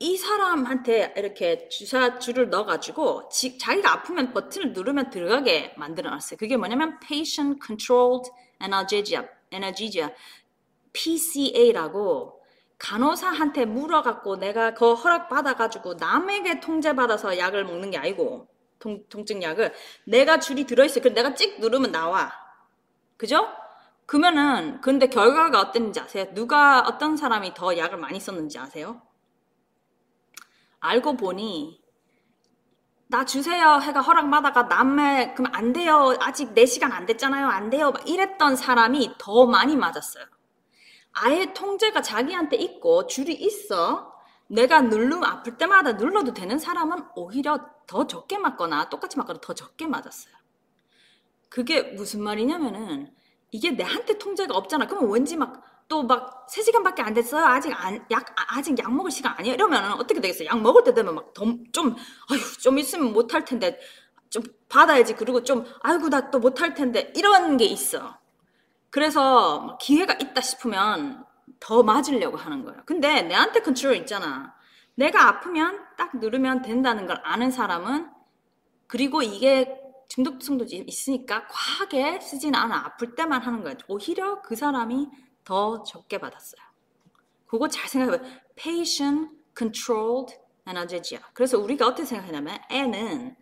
[0.00, 6.36] 이 사람한테 이렇게 주사 줄을 넣어가지고 지, 자기가 아프면 버튼을 누르면 들어가게 만들어놨어요.
[6.36, 8.30] 그게 뭐냐면 patient controlled
[8.60, 10.14] analgesia, analgesia,
[10.92, 12.40] PCA라고
[12.78, 19.72] 간호사한테 물어갖고 내가 그 허락 받아가지고 남에게 통제받아서 약을 먹는 게 아니고 통, 통증약을
[20.04, 21.02] 내가 줄이 들어있어요.
[21.02, 22.32] 그래서 내가 찍 누르면 나와.
[23.16, 23.48] 그죠?
[24.06, 26.26] 그러면은 근데 결과가 어땠는지 아세요?
[26.34, 29.02] 누가 어떤 사람이 더 약을 많이 썼는지 아세요?
[30.80, 31.82] 알고 보니
[33.06, 38.08] 나 주세요 해가 허락받아가 남의 그럼 안 돼요 아직 4시간 안 됐잖아요 안 돼요 막
[38.08, 40.26] 이랬던 사람이 더 많이 맞았어요
[41.14, 44.12] 아예 통제가 자기한테 있고 줄이 있어.
[44.48, 49.86] 내가 누르면 아플 때마다 눌러도 되는 사람은 오히려 더 적게 맞거나 똑같이 맞거나 더 적게
[49.86, 50.34] 맞았어요.
[51.48, 53.14] 그게 무슨 말이냐면은
[53.54, 54.86] 이게 내한테 통제가 없잖아.
[54.88, 57.44] 그러면 왠지 막 또 막 3시간밖에 안 됐어요.
[57.44, 59.54] 아직 안, 약, 아직 약 먹을 시간 아니에요.
[59.54, 60.48] 이러면은 어떻게 되겠어요?
[60.48, 61.64] 약 먹을 때 되면 막 좀,
[62.30, 63.78] 아휴, 좀 있으면 못 할 텐데
[64.30, 65.14] 좀 받아야지.
[65.14, 68.18] 그리고 좀, 아이고, 나 또 못 할 텐데 이런 게 있어.
[68.90, 71.24] 그래서 기회가 있다 싶으면
[71.60, 72.82] 더 맞으려고 하는 거예요.
[72.86, 74.54] 근데 내한테 컨트롤 있잖아.
[74.94, 78.08] 내가 아프면 딱 누르면 된다는 걸 아는 사람은
[78.86, 82.86] 그리고 이게 중독성도 있으니까 과하게 쓰지는 않아.
[82.86, 83.76] 아플 때만 하는 거예요.
[83.88, 85.08] 오히려 그 사람이
[85.44, 86.62] 더 적게 받았어요.
[87.46, 88.28] 그거 잘 생각해봐요.
[88.56, 90.36] Patient controlled
[90.66, 91.22] analgesia.
[91.34, 93.36] 그래서 우리가 어떻게 생각하냐면 애는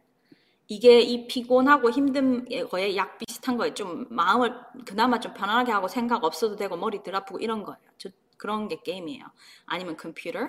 [0.69, 4.55] 이게 이 피곤하고 힘든 거에 약 비슷한 거에 좀 마음을
[4.87, 7.79] 그나마 좀 편안하게 하고 생각 없어도 되고 머리 들 아프고 이런 거예요.
[7.99, 9.25] 저, 그런 게 게임이에요.
[9.67, 10.49] 아니면 컴퓨터.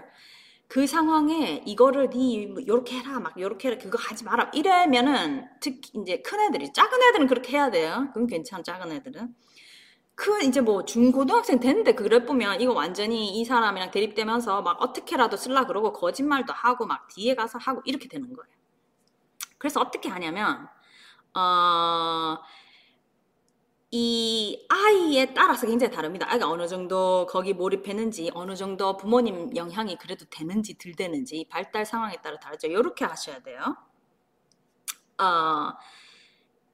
[0.68, 6.22] 그 상황에 이거를 니 요렇게 해라 막 요렇게 해라 그거 하지 마라 이러면은 특히 이제
[6.22, 8.08] 큰 애들이 작은 애들은 그렇게 해야 돼요.
[8.14, 9.36] 그건 괜찮아 작은 애들은.
[10.16, 15.66] 그 이제 뭐 중고등학생 됐는데 그래 보면 이거 완전히 이 사람이랑 대립되면서 막 어떻게라도 쓸라
[15.66, 18.54] 그러고 거짓말도 하고 막 뒤에 가서 하고 이렇게 되는 거예요.
[19.58, 20.68] 그래서 어떻게 하냐면
[21.36, 22.38] 어,
[23.96, 26.26] 이 아이에 따라서 굉장히 다릅니다.
[26.30, 32.16] 아이가 어느 정도 거기 몰입했는지, 어느 정도 부모님 영향이 그래도 되는지 덜 되는지 발달 상황에
[32.24, 32.68] 따라 다르죠.
[32.68, 33.60] 이렇게 하셔야 돼요.
[35.20, 35.74] 어,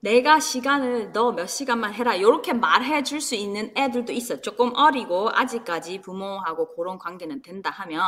[0.01, 4.41] 내가 시간을 너 몇 시간만 해라 이렇게 말해 줄 수 있는 애들도 있어요.
[4.41, 8.01] 조금 어리고 아직까지 부모하고 그런 관계는 된다 하면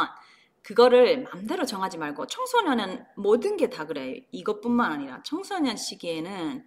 [0.64, 4.22] 그거를 맘대로 정하지 말고 청소년은 모든 게 다 그래요.
[4.32, 6.66] 이것뿐만 아니라 청소년 시기에는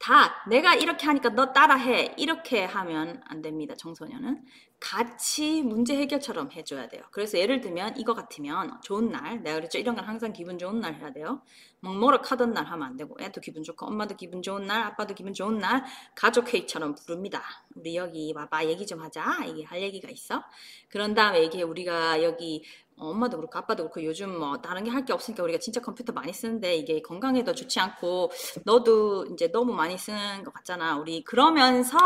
[0.00, 3.74] 다 내가 이렇게 하니까 너 따라해 이렇게 하면 안 됩니다.
[3.76, 4.42] 청소년은
[4.80, 7.02] 같이 문제 해결처럼 해줘야 돼요.
[7.10, 9.78] 그래서 예를 들면 이거 같으면 좋은 날 내가 그랬죠.
[9.78, 11.42] 이런 건 항상 기분 좋은 날 해야 돼요.
[11.80, 15.34] 먹먹럭 하던 날 하면 안 되고 애도 기분 좋고 엄마도 기분 좋은 날 아빠도 기분
[15.34, 17.42] 좋은 날 가족 회의처럼 부릅니다.
[17.74, 19.44] 우리 여기 와봐 얘기 좀 하자.
[19.46, 20.42] 이게 할 얘기가 있어.
[20.88, 22.64] 그런 다음에 이게 우리가 여기
[22.96, 26.12] 어, 엄마도 그렇고 아빠도 그렇고 요즘 뭐 다른 게 할 게 없으니까 우리가 진짜 컴퓨터
[26.12, 28.30] 많이 쓰는데 이게 건강에도 좋지 않고
[28.64, 30.96] 너도 이제 너무 많이 쓰는 것 같잖아.
[30.98, 31.96] 우리 그러면서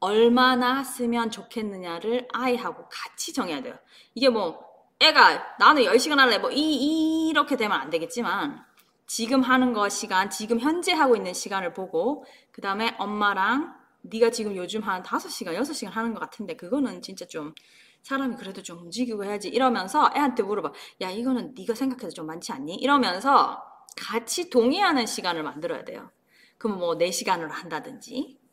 [0.00, 3.76] 얼마나 쓰면 좋겠느냐를 아이하고 같이 정해야 돼요.
[4.14, 4.62] 이게 뭐
[5.00, 8.64] 애가 나는 10시간 할래 뭐 이, 이렇게 되면 안 되겠지만
[9.06, 14.56] 지금 하는 거 시간, 지금 현재 하고 있는 시간을 보고 그 다음에 엄마랑 네가 지금
[14.56, 17.54] 요즘 한 5시간, 6시간 하는 것 같은데 그거는 진짜 좀
[18.02, 20.72] 사람이 그래도 좀 움직이고 해야지 이러면서 애한테 물어봐.
[21.00, 22.74] 야 이거는 네가 생각해도 좀 많지 않니?
[22.74, 23.62] 이러면서
[23.96, 26.10] 같이 동의하는 시간을 만들어야 돼요.
[26.58, 28.43] 그럼 뭐 4시간으로 한다든지 어,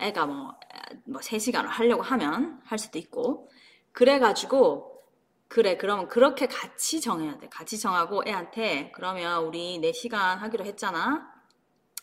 [0.00, 0.54] 애가 뭐,
[1.06, 3.50] 뭐 3시간을 하려고 하면 할 수도 있고.
[3.92, 4.90] 그래가지고
[5.48, 7.48] 그래 그러면 그렇게 같이 정해야 돼.
[7.48, 11.28] 같이 정하고 애한테 그러면 우리 4시간 하기로 했잖아.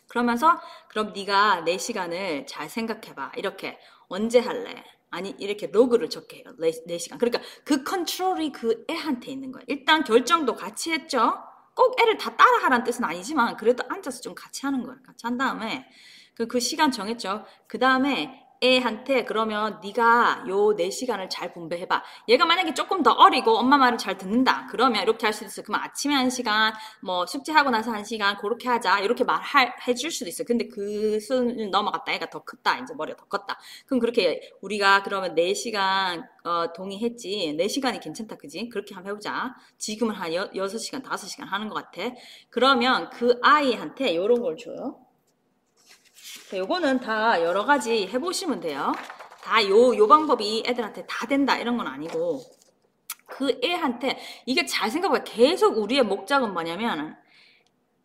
[0.08, 0.60] 그러면서
[0.90, 3.34] 그럼 네가 4시간을 잘 생각해봐.
[3.38, 4.84] 이렇게 언제 할래?
[5.10, 6.46] 아니 이렇게 로그를 적게 해요.
[6.60, 7.18] 4시간.
[7.18, 11.38] 그러니까 그 컨트롤이 그 애한테 있는 거예요 일단 결정도 같이 했죠?
[11.74, 15.88] 꼭 애를 다 따라하라는 뜻은 아니지만 그래도 앉아서 좀 같이 하는 거예요 같이 한 다음에
[16.38, 22.04] 그, 그 시간 정했죠 그 다음에 애한테 그러면 네가 요 4시간을 잘 분배해봐.
[22.30, 24.68] 얘가 만약에 조금 더 어리고 엄마 말을 잘 듣는다.
[24.72, 25.62] 그러면 이렇게 할 수도 있어.
[25.62, 26.74] 그러면 아침에 1시간,
[27.04, 29.00] 뭐 숙제하고 나서 1시간 그렇게 하자.
[29.00, 30.44] 이렇게 말해줄 수도 있어.
[30.44, 32.14] 근데 그 수는 넘어갔다.
[32.14, 32.80] 애가 더 컸다.
[32.80, 33.60] 이제 머리가 더 컸다.
[33.86, 37.56] 그럼 그렇게 우리가 그러면 4시간 어, 동의했지.
[37.58, 38.38] 4시간이 괜찮다.
[38.38, 38.70] 그지?
[38.70, 39.56] 그렇게 한번 해보자.
[39.78, 42.16] 지금은 한 여, 6시간, 5시간 하는 것 같아.
[42.50, 45.07] 그러면 그 아이한테 이런 걸 줘요.
[46.54, 48.92] 요거는 다 여러 가지 해보시면 돼요.
[49.42, 52.42] 다 요, 요 방법이 애들한테 다 된다 이런 건 아니고
[53.26, 55.24] 그 애한테 이게 잘 생각해봐.
[55.24, 57.16] 계속 우리의 목적은 뭐냐면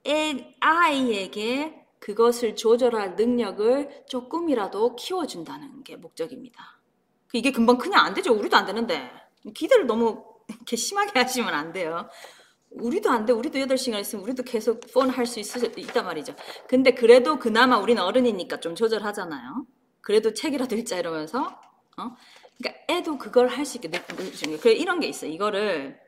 [0.07, 6.81] 애, 아이에게 그것을 조절할 능력을 조금이라도 키워준다는 게 목적입니다.
[7.33, 8.35] 이게 금방 그냥 안 되죠.
[8.35, 9.11] 우리도 안 되는데
[9.55, 12.09] 기대를 너무 이렇게 심하게 하시면 안 돼요.
[12.75, 13.33] 우리도 안 돼.
[13.33, 16.35] 우리도 8시간 있으면 우리도 계속 폰 할 수 있단 말이죠.
[16.69, 19.67] 근데 그래도 그나마 우리는 어른이니까 좀 조절하잖아요.
[20.01, 21.43] 그래도 책이라도 읽자 이러면서,
[21.97, 22.17] 어?
[22.59, 25.27] 그러니까 애도 그걸 할 수 있게 내주는 그래, 이런 게 있어.
[25.27, 25.99] 이거를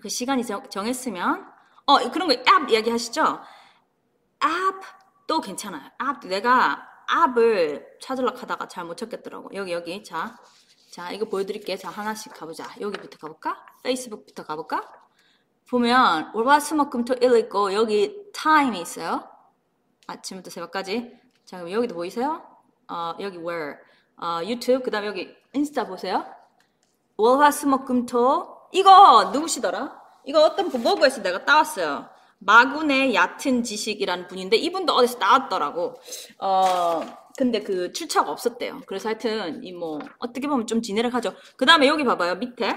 [0.00, 1.46] 그 시간이 정, 정했으면,
[1.86, 3.40] 어, 그런 거 앱 이야기 하시죠?
[4.44, 5.90] 앱도 괜찮아요.
[6.02, 6.88] 앱, 내가
[7.30, 9.50] 앱을 찾으려고 하다가 잘 못 찾겠더라고.
[9.54, 10.02] 여기, 여기.
[10.04, 10.36] 자.
[10.90, 11.76] 자, 이거 보여드릴게.
[11.76, 12.68] 자, 하나씩 가보자.
[12.80, 13.64] 여기부터 가볼까?
[13.82, 14.82] 페이스북부터 가볼까?
[15.72, 19.26] 보면 월화수목금토 일 있고 여기 time이 있어요.
[20.06, 21.16] 아침부터 새벽까지.
[21.46, 22.42] 자 그럼 여기도 보이세요?
[22.88, 23.76] 어, 여기 where
[24.20, 26.26] 어, 유튜브 그다음 여기 인스타 보세요.
[27.16, 29.98] 월화수목금토 이거 누구시더라?
[30.26, 32.06] 이거 어떤 블로그에서 내가 따왔어요.
[32.38, 35.94] 마군의 얕은 지식이라는 분인데 이분도 어디서 나왔더라고.
[36.38, 37.00] 어
[37.38, 38.82] 근데 그 출처가 없었대요.
[38.86, 41.32] 그래서 하여튼 이 뭐 어떻게 보면 좀 진행을 하죠.
[41.56, 42.76] 그 다음에 여기 봐봐요 밑에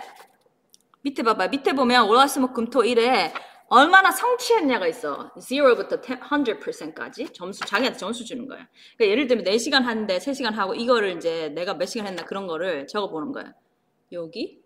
[1.05, 1.49] 밑에 봐봐.
[1.49, 3.31] 밑에 보면 월화수목금토일에
[3.67, 5.31] 얼마나 성취했냐가 있어.
[5.35, 8.67] 0부터 100%까지 점수 자기한테 점수 주는 거야.
[8.97, 12.87] 그러니까 예를 들면 4시간 하는데 3시간 하고 이거를 이제 내가 몇 시간 했나 그런 거를
[12.87, 13.53] 적어 보는 거야.
[14.13, 14.59] 여기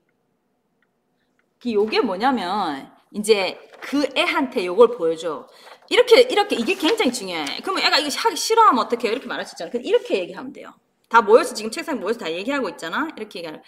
[1.66, 5.46] 요게 뭐냐면 이제 그 애한테 요걸 보여줘.
[5.90, 7.60] 이렇게 이렇게 이게 굉장히 중요해.
[7.64, 9.12] 그러면 애가 이거 하기 싫어하면 어떻게 해?
[9.12, 9.72] 이렇게 말할 수 있잖아.
[9.74, 10.74] 이렇게 얘기하면 돼요.
[11.10, 13.10] 다 모여서 지금 책상에 모여서 다 얘기하고 있잖아.
[13.18, 13.62] 이렇게 얘기하는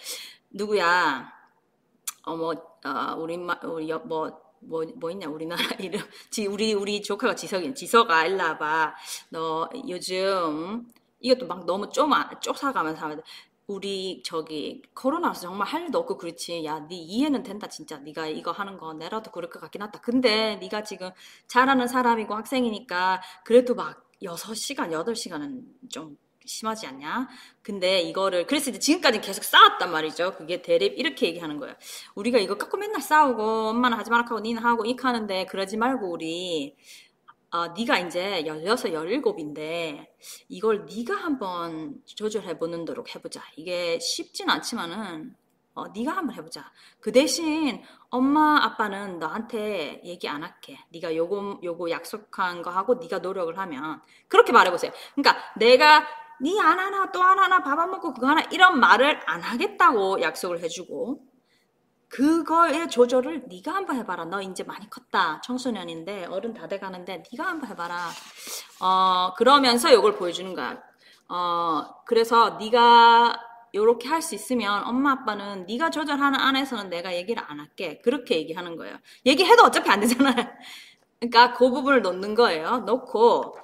[0.52, 1.41] 누구야?
[2.24, 2.52] 어뭐
[2.84, 6.00] 어, 우리 우리 뭐 뭐, 뭐 있냐, 우리나라 이름.
[6.30, 8.94] 지, 우리, 우리 조카가 지석이, 지석아, 일로 와봐.
[9.30, 10.86] 너 요즘,
[11.20, 13.22] 이것도 막 너무 좀, 쫓아가면서 하면,
[13.66, 16.64] 우리, 저기, 코로나서 정말 할 일도 없고 그렇지.
[16.64, 17.98] 야, 네 이해는 된다, 진짜.
[17.98, 20.00] 네가 이거 하는 거, 내라도 그럴 것 같긴 하다.
[20.00, 21.10] 근데 네가 지금
[21.48, 27.28] 잘하는 사람이고 학생이니까, 그래도 막 6시간, 8시간은 좀 심하지 않냐?
[27.62, 30.34] 근데 이거를 그래서 이제 지금까지 계속 싸웠단 말이죠.
[30.36, 31.74] 그게 대립 이렇게 얘기하는 거예요.
[32.14, 36.10] 우리가 이거 갖고 맨날 싸우고 엄마는 하지 말라고 하고 니는 하고 이렇게 하는데 그러지 말고
[36.10, 36.76] 우리
[37.50, 40.06] 어, 네가 이제 16, 17인데
[40.48, 43.42] 이걸 네가 한번 조절해 보는 도록 해보자.
[43.56, 45.36] 이게 쉽진 않지만은
[45.74, 46.70] 어, 네가 한번 해보자.
[47.00, 50.78] 그 대신 엄마 아빠는 너한테 얘기 안 할게.
[50.90, 54.92] 네가 요거 요거 약속한 거 하고 네가 노력을 하면 그렇게 말해보세요.
[55.14, 56.06] 그러니까 내가
[56.42, 60.60] 니안 하나 또 안 하나 밥 안 먹고 그거 하나 이런 말을 안 하겠다고 약속을
[60.60, 61.24] 해주고
[62.08, 64.26] 그거의 조절을 네가 한번 해봐라.
[64.26, 65.40] 너 이제 많이 컸다.
[65.42, 68.10] 청소년인데 어른 다 돼가는데 네가 한번 해봐라.
[68.80, 70.78] 어 그러면서 이걸 보여주는 거야.
[71.28, 73.34] 어 그래서 네가
[73.72, 78.00] 이렇게 할 수 있으면 엄마 아빠는 네가 조절하는 안에서는 내가 얘기를 안 할게.
[78.04, 78.98] 그렇게 얘기하는 거예요.
[79.26, 80.34] 얘기해도 어차피 안 되잖아요.
[81.20, 82.78] 그러니까 그 부분을 놓는 거예요.
[82.80, 83.56] 놓고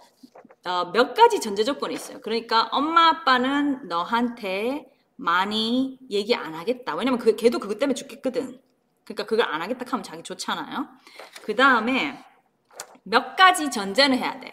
[0.69, 2.21] 어, 몇 가지 전제 조건이 있어요.
[2.21, 6.95] 그러니까 엄마 아빠는 너한테 많이 얘기 안 하겠다.
[6.95, 8.61] 왜냐면 그 걔도 그것 때문에 죽겠거든.
[9.05, 10.87] 그러니까 그걸 안 하겠다 하면 자기 좋잖아요.
[11.43, 12.23] 그 다음에
[13.03, 14.53] 몇 가지 전제는 해야 돼.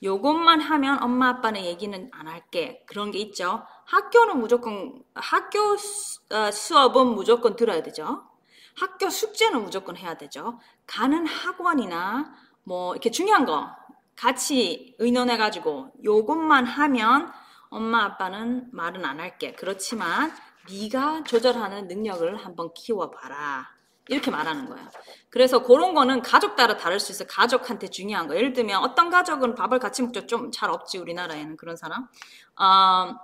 [0.00, 2.84] 요것만 하면 엄마 아빠는 얘기는 안 할게.
[2.86, 3.64] 그런 게 있죠.
[3.86, 8.22] 학교는 무조건 학교 수, 어, 수업은 무조건 들어야 되죠.
[8.76, 10.60] 학교 숙제는 무조건 해야 되죠.
[10.86, 13.68] 가는 학원이나 뭐 이렇게 중요한 거
[14.18, 17.32] 같이 의논해가지고 요것만 하면
[17.70, 19.52] 엄마 아빠는 말은 안 할게.
[19.52, 20.32] 그렇지만
[20.70, 23.68] 네가 조절하는 능력을 한번 키워봐라.
[24.08, 24.90] 이렇게 말하는 거야.
[25.30, 27.26] 그래서 그런 거는 가족 따라 다를 수 있어.
[27.26, 28.34] 가족한테 중요한 거.
[28.36, 30.26] 예를 들면 어떤 가족은 밥을 같이 먹죠.
[30.26, 32.08] 좀 잘 없지 우리나라에는 그런 사람.
[32.56, 33.14] 어,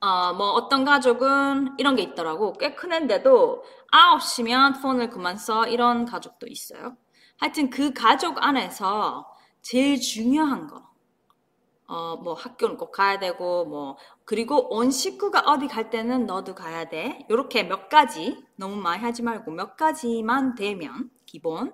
[0.00, 2.52] 어, 뭐 어떤 가족은 이런 게 있더라고.
[2.54, 5.66] 꽤 큰 애인데도 9시면 폰을 그만 써.
[5.66, 6.96] 이런 가족도 있어요.
[7.38, 9.29] 하여튼 그 가족 안에서
[9.62, 10.90] 제일 중요한 거.
[11.86, 16.88] 어, 뭐 학교는 꼭 가야 되고 뭐 그리고 온 식구가 어디 갈 때는 너도 가야
[16.88, 17.26] 돼.
[17.28, 21.72] 요렇게 몇 가지 너무 많이 하지 말고 몇 가지만 되면 기본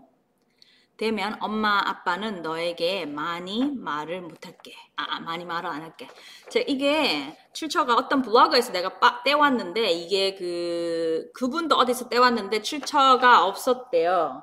[0.96, 4.72] 되면 엄마 아빠는 너에게 많이 말을 못할게.
[4.96, 6.09] 아, 아 많이 말을 안 할게.
[6.49, 14.42] 제 이게 출처가 어떤 블로그에서 내가 빠, 떼왔는데 이게 그 그분도 어디서 떼왔는데 출처가 없었대요.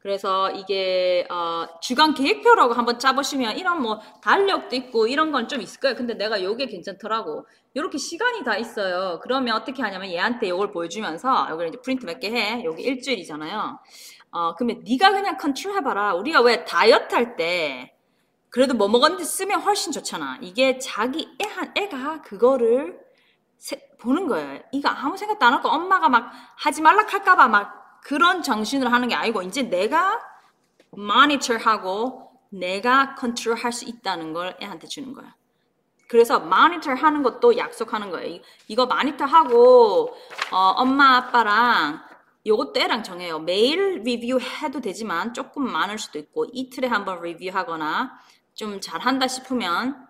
[0.00, 5.80] 그래서 이게 어, 주간 계획표라고 한번 짜보시면 이런 뭐 달력도 있고 이런 건 좀 있을
[5.80, 5.96] 거예요.
[5.96, 7.46] 근데 내가 요게 괜찮더라고.
[7.74, 9.18] 이렇게 시간이 다 있어요.
[9.22, 12.62] 그러면 어떻게 하냐면 얘한테 이걸 보여주면서 여기 이제 프린트 몇 개 해.
[12.64, 13.78] 여기 일주일이잖아요.
[14.30, 16.14] 어, 그러면 네가 그냥 컨트롤 해봐라.
[16.14, 17.94] 우리가 왜 다이어트 할 때
[18.50, 20.38] 그래도 뭐 먹었는지 쓰면 훨씬 좋잖아.
[20.42, 22.98] 이게 자기 애 한 애가 그거를
[23.58, 24.60] 세, 보는 거예요.
[24.72, 27.77] 이거 아무 생각도 안 하고 엄마가 막 하지 말라 할까봐 막
[28.08, 30.18] 그런 정신으로 하는 게 아니고 이제 내가
[30.92, 35.34] 모니터하고 내가 컨트롤할 수 있다는 걸 애한테 주는 거야.
[36.08, 38.40] 그래서 모니터 하는 것도 약속하는 거예요.
[38.66, 40.16] 이거 모니터 하고
[40.50, 42.00] 어, 엄마 아빠랑
[42.46, 43.40] 요것도 애랑 정해요.
[43.40, 48.18] 매일 리뷰 해도 되지만 조금 많을 수도 있고 이틀에 한번 리뷰하거나
[48.54, 50.08] 좀 잘한다 싶으면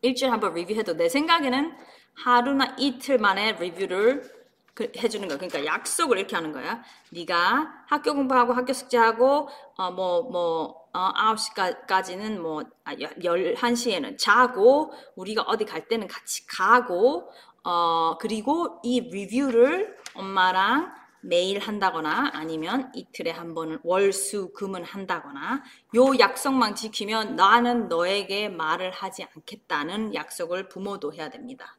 [0.00, 1.76] 일주일에 한번 리뷰해도 내 생각에는
[2.14, 4.35] 하루나 이틀 만에 리뷰를 그,
[4.84, 5.38] 해주는 거야.
[5.38, 6.82] 그러니까 약속을 이렇게 하는 거야.
[7.10, 15.42] 네가 학교 공부하고 학교 숙제하고 어 뭐뭐 뭐, 어, 9시까지는 뭐 아, 11시에는 자고 우리가
[15.42, 17.30] 어디 갈 때는 같이 가고
[17.64, 25.62] 어 그리고 이 리뷰를 엄마랑 매일 한다거나 아니면 이틀에 한 번은 월수 금은 한다거나
[25.96, 31.75] 요 약속만 지키면 나는 너에게 말을 하지 않겠다는 약속을 부모도 해야 됩니다.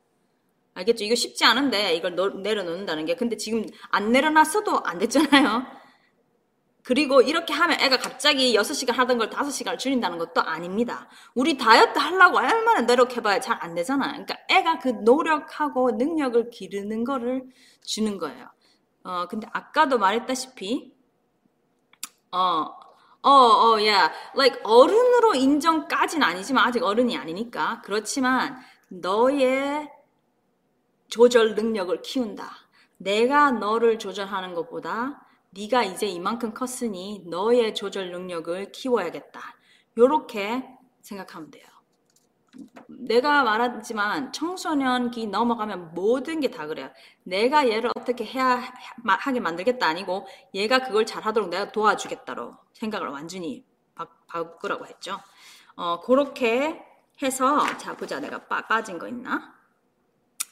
[0.78, 1.04] 알겠죠?
[1.06, 5.66] 이거 쉽지 않은데 이걸 내려놓는다는 게 근데 지금 안 내려놨어도 안 됐잖아요.
[6.84, 11.10] 그리고 이렇게 하면 애가 갑자기 6시간 하던 걸 5시간을 줄인다는 것도 아닙니다.
[11.36, 14.08] 우리 다이어트 하려고 얼마나 노력해봐야 잘 안 되잖아.
[14.10, 17.44] 그러니까 애가 그 노력하고 능력을 기르는 거를
[17.84, 18.48] 주는 거예요.
[19.04, 20.94] 어, 근데 아까도 말했다시피,
[22.32, 22.38] 어,
[23.24, 27.82] 어, 어, 야, like 어른으로 인정까지는 아니지만 아직 어른이 아니니까.
[27.84, 28.58] 그렇지만
[28.90, 29.90] 너의
[31.10, 32.52] 조절 능력을 키운다.
[32.98, 39.40] 내가 너를 조절하는 것보다 네가 이제 이만큼 컸으니 너의 조절 능력을 키워야겠다.
[39.98, 40.68] 요렇게
[41.02, 41.66] 생각하면 돼요.
[42.88, 46.90] 내가 말하지만 청소년기 넘어가면 모든 게 다 그래요.
[47.24, 48.62] 내가 얘를 어떻게 해야
[49.06, 53.64] 하게 만들겠다 아니고 얘가 그걸 잘하도록 내가 도와주겠다로 생각을 완전히
[53.96, 55.20] 바, 바꾸라고 했죠.
[55.76, 56.84] 어, 그렇게
[57.22, 59.56] 해서 자 보자 내가 빠, 빠진 거 있나?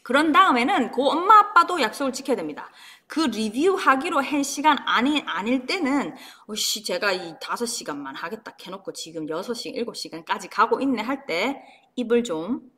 [0.05, 2.69] 그런 다음에는 그 엄마 아빠도 약속을 지켜야 됩니다.
[3.07, 6.15] 그 리뷰하기로 한 시간 아니, 아닐 때는
[6.45, 11.25] 어씨 제가 이 다섯 시간만 하겠다 해놓고 지금 여섯 시간 일곱 시간까지 가고 있네 할
[11.25, 11.59] 때
[11.95, 12.71] 입을 좀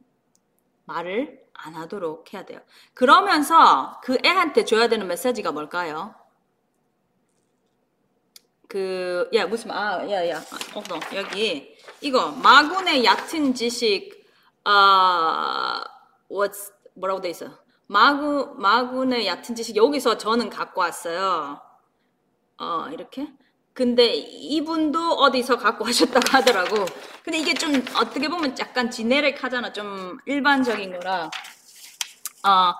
[0.85, 2.61] 말을 안 하도록 해야 돼요.
[2.93, 6.15] 그러면서 그 애한테 줘야 되는 메시지가 뭘까요?
[8.69, 10.37] 그, 야, 무슨, 아, 야, 야,
[10.75, 10.83] 어,
[11.15, 14.25] 여기, 이거, 마군의 얕은 지식,
[14.63, 15.83] 아,
[16.29, 17.47] what's 뭐라고 돼 있어?
[17.87, 21.61] 마구 마군의 얕은 지식 여기서 저는 갖고 왔어요.
[22.57, 23.27] 어 이렇게.
[23.73, 26.85] 근데 이분도 어디서 갖고 하셨다고 하더라고.
[27.23, 29.71] 근데 이게 좀 어떻게 보면 약간 지네릭 하잖아.
[29.71, 31.29] 좀 일반적인 거라.
[32.45, 32.73] 어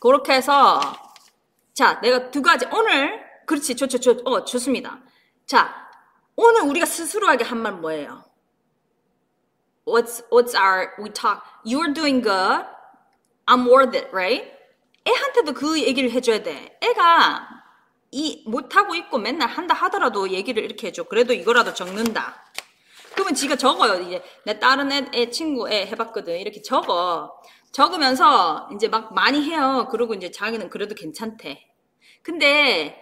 [0.00, 0.80] 그렇게 해서
[1.74, 5.00] 자 내가 두 가지 오늘 그렇지 좋죠 좋, 어 좋습니다.
[5.46, 5.74] 자
[6.36, 8.24] 오늘 우리가 스스로에게 한 말 뭐예요?
[9.86, 11.40] What's what's our we talk?
[11.66, 12.64] You're doing good.
[13.46, 14.50] I'm worth it, right?
[15.06, 16.78] 애한테도 그 얘기를 해줘야 돼.
[16.80, 17.48] 애가
[18.12, 21.04] 이 못하고 있고 맨날 한다 하더라도 얘기를 이렇게 해줘.
[21.04, 22.42] 그래도 이거라도 적는다.
[23.14, 24.00] 그러면 지가 적어요.
[24.02, 26.38] 이제 내 다른 애, 애 친구 애 해봤거든.
[26.38, 27.32] 이렇게 적어.
[27.72, 29.88] 적으면서 이제 막 많이 해요.
[29.90, 31.60] 그리고 이제 자기는 그래도 괜찮대.
[32.22, 33.00] 근데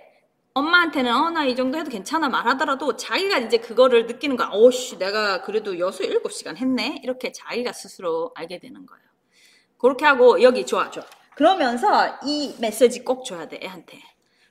[0.54, 4.50] 엄마한테는 어 나 이 정도 해도 괜찮아 말하더라도 자기가 이제 그거를 느끼는 거야.
[4.52, 7.00] 오씨 내가 그래도 여섯 일곱 시간 했네.
[7.04, 9.02] 이렇게 자기가 스스로 알게 되는 거예요.
[9.82, 11.04] 그렇게 하고 여기 좋아 좋아.
[11.34, 14.00] 그러면서 이 메시지 꼭 줘야 돼 애한테.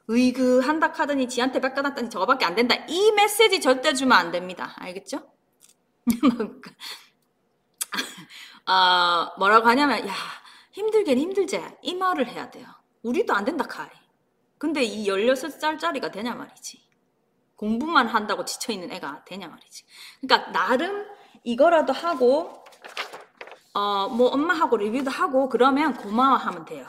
[0.08, 2.76] 의그 한다 카더니 지한테 뺏겨놨더니 저거밖에 안 된다.
[2.88, 4.76] 이 메시지 절대 주면 안 됩니다.
[4.78, 5.20] 알겠죠?
[8.68, 10.14] 어, 뭐라고 하냐면 야
[10.74, 12.68] 힘들긴 힘들지 이 말을 해야 돼요.
[13.04, 13.88] 우리도 안 된다 카이.
[14.58, 16.82] 근데 이 16살짜리가 되냐 말이지.
[17.56, 19.86] 공부만 한다고 지쳐있는 애가 되냐 말이지.
[20.20, 21.06] 그러니까 나름
[21.44, 22.61] 이거라도 하고
[23.74, 26.86] 어 뭐 엄마하고 리뷰도 하고 그러면 고마워하면 돼요.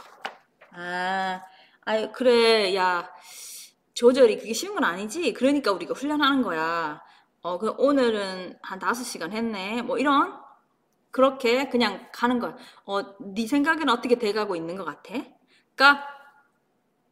[0.72, 1.40] 아,
[1.84, 3.08] 아 그래 야
[3.94, 5.32] 조절이 그게 쉬운 건 아니지.
[5.34, 7.00] 그러니까 우리가 훈련하는 거야.
[7.42, 9.82] 어, 그 오늘은 한 5시간 했네.
[9.82, 10.34] 뭐 이런
[11.10, 12.56] 그렇게 그냥 가는 거야.
[12.86, 15.14] 어, 네 생각에는 어떻게 돼가고 있는 것 같아?
[15.76, 16.06] 그러니까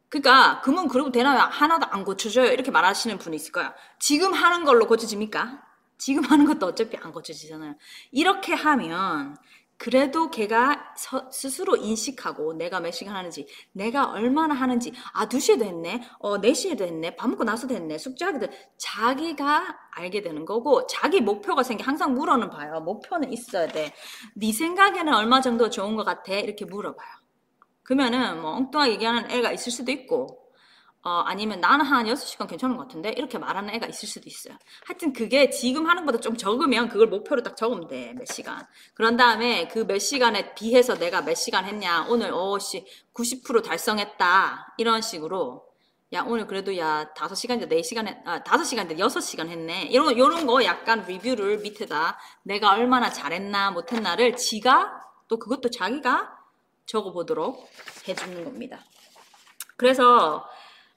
[0.09, 1.39] 그러니까 그러면 그러고 되나요?
[1.39, 2.51] 하나도 안 고쳐져요.
[2.51, 3.73] 이렇게 말하시는 분이 있을 거야.
[3.99, 5.63] 지금 하는 걸로 고쳐집니까?
[5.97, 7.75] 지금 하는 것도 어차피 안 고쳐지잖아요.
[8.11, 9.37] 이렇게 하면
[9.81, 16.03] 그래도 걔가 서, 스스로 인식하고 내가 몇 시간 하는지, 내가 얼마나 하는지, 아, 2시에도 했네,
[16.19, 18.45] 어, 4시에도 했네, 밥 먹고 나서도 했네, 숙제하기도,
[18.77, 22.79] 자기가 알게 되는 거고, 자기 목표가 생겨, 항상 물어는 봐요.
[22.81, 23.91] 목표는 있어야 돼.
[24.35, 26.31] 네 생각에는 얼마 정도 좋은 것 같아?
[26.35, 27.09] 이렇게 물어봐요.
[27.81, 30.40] 그러면은 뭐 엉뚱하게 얘기하는 애가 있을 수도 있고,
[31.03, 33.09] 어, 아니면 나는 한 6시간 괜찮은 것 같은데?
[33.17, 34.55] 이렇게 말하는 애가 있을 수도 있어요.
[34.85, 38.13] 하여튼 그게 지금 하는 것보다 좀 적으면 그걸 목표로 딱 적으면 돼.
[38.13, 38.65] 몇 시간.
[38.93, 42.05] 그런 다음에 그 몇 시간에 비해서 내가 몇 시간 했냐.
[42.07, 44.75] 오늘, 어 씨, 90% 달성했다.
[44.77, 45.65] 이런 식으로.
[46.13, 49.83] 야, 오늘 그래도 야, 5시간인데 4시간 했, 아, 5시간인데 6시간 했네.
[49.83, 56.29] 이런 거, 이런 거 약간 리뷰를 밑에다 내가 얼마나 잘했나, 못했나를 지가 또 그것도 자기가
[56.85, 57.69] 적어보도록
[58.07, 58.79] 해주는 겁니다.
[59.77, 60.45] 그래서, 어,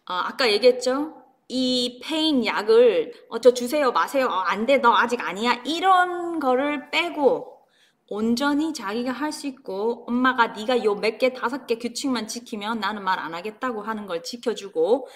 [0.06, 1.22] 아까 얘기했죠?
[1.48, 7.52] 이 pain 약을 어저 주세요 마세요 어, 안돼 너 아직 아니야 이런 거를 빼고
[8.08, 13.02] 온전히 자기가 할 수 있고 엄마가 네가 요 몇 개 다섯 개 규칙만 지키면 나는
[13.04, 15.12] 말 안 하겠다고 하는 걸 지켜주고 그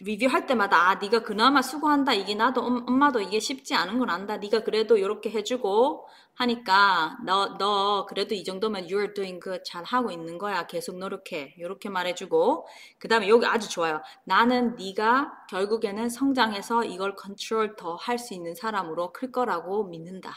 [0.00, 4.62] 리뷰할 때마다 아 네가 그나마 수고한다 이게 나도 엄마도 이게 쉽지 않은 건 안다 네가
[4.62, 10.66] 그래도 이렇게 해주고 하니까 너너 그래도 이 정도면 you're doing good 잘 하고 있는 거야.
[10.68, 11.54] 계속 노력해.
[11.58, 12.66] 이렇게 말해주고.
[12.98, 14.00] 그 다음에 여기 아주 좋아요.
[14.24, 20.32] 나는 네가 결국에는 성장해서 이걸 컨트롤 더 할 수 있는 사람으로 클 거라고 믿는다.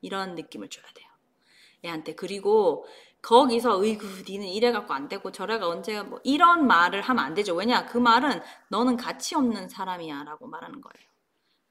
[0.00, 1.08] 이런 느낌을 줘야 돼요.
[1.84, 2.14] 얘한테.
[2.14, 2.86] 그리고
[3.22, 7.54] 거기서 의구 니는 이래 갖고 안 되고 저래가 언제 뭐 이런 말을 하면 안 되죠.
[7.54, 11.08] 왜냐 그 말은 너는 가치 없는 사람이야라고 말하는 거예요.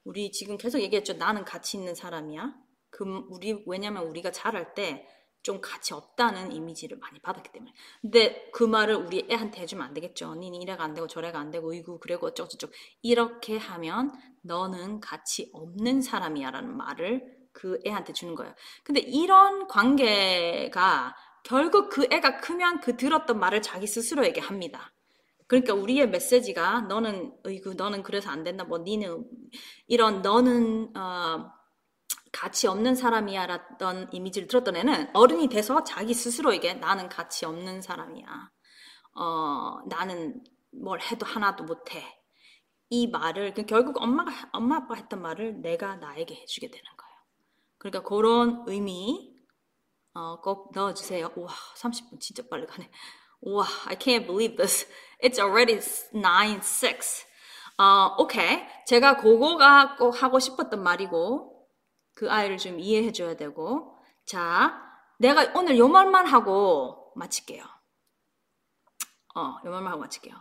[0.03, 1.13] 우리 지금 계속 얘기했죠.
[1.13, 2.53] 나는 가치 있는 사람이야.
[2.89, 5.07] 그 우리 왜냐면 우리가 잘할 때
[5.47, 7.71] 좀 가치 없다는 이미지를 많이 받았기 때문에.
[8.01, 10.36] 근데 그 말을 우리 애한테 해주면 안 되겠죠.
[10.36, 16.01] 니는 이래가 안 되고 저래가 안 되고 이구 그래고 어쩌고저쩌고 이렇게 하면 너는 가치 없는
[16.01, 18.53] 사람이야라는 말을 그 애한테 주는 거예요.
[18.83, 21.15] 근데 이런 관계가
[21.47, 24.91] 결국 그 애가 크면 그 들었던 말을 자기 스스로에게 합니다.
[25.47, 29.23] 그러니까 우리의 메시지가 너는 어이구 너는 그래서 안 된다 뭐 니는
[29.88, 31.49] 이런 너는 어,
[32.33, 38.51] 가치 없는 사람이야라던 이미지를 들었던 애는 어른이 돼서 자기 스스로에게 나는 가치 없는 사람이야.
[39.13, 42.03] 어, 나는 뭘 해도 하나도 못 해.
[42.89, 47.15] 이 말을 그 결국 엄마가 엄마 아빠가 했던 말을 내가 나에게 해주게 되는 거예요.
[47.77, 49.37] 그러니까 그런 의미
[50.17, 51.32] 어, 꼭 넣어주세요.
[51.36, 52.89] 우와, 30분 진짜 빨리 가네.
[53.41, 54.88] 우와, I can't believe this.
[55.21, 57.27] It's already 9-6.
[57.77, 58.65] 어, 오케이.
[58.88, 61.69] 제가 그거가 꼭 하고 싶었던 말이고,
[62.15, 64.82] 그 아이를 좀 이해해줘야 되고, 자,
[65.19, 67.63] 내가 오늘 요 말만 하고 마칠게요.
[69.36, 70.34] 어, 요 말만 하고 마칠게요.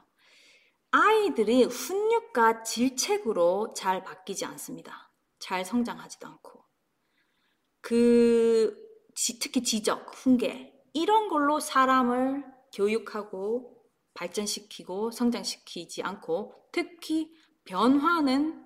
[0.91, 5.13] 아이들이 훈육과 질책으로 잘 바뀌지 않습니다.
[5.39, 6.65] 잘 성장하지도 않고.
[7.83, 8.86] 그
[9.41, 13.83] 특히 지적, 훈계 이런 걸로 사람을 교육하고
[14.15, 18.65] 발전시키고 성장시키지 않고 특히 변화는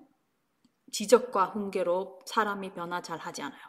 [0.91, 3.61] 지적과 훈계로 사람이 변화 잘 하지 않아요.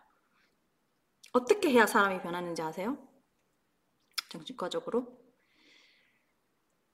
[1.33, 2.99] 어떻게 해야 사람이 변하는지 아세요?
[4.29, 5.19] 정신과적으로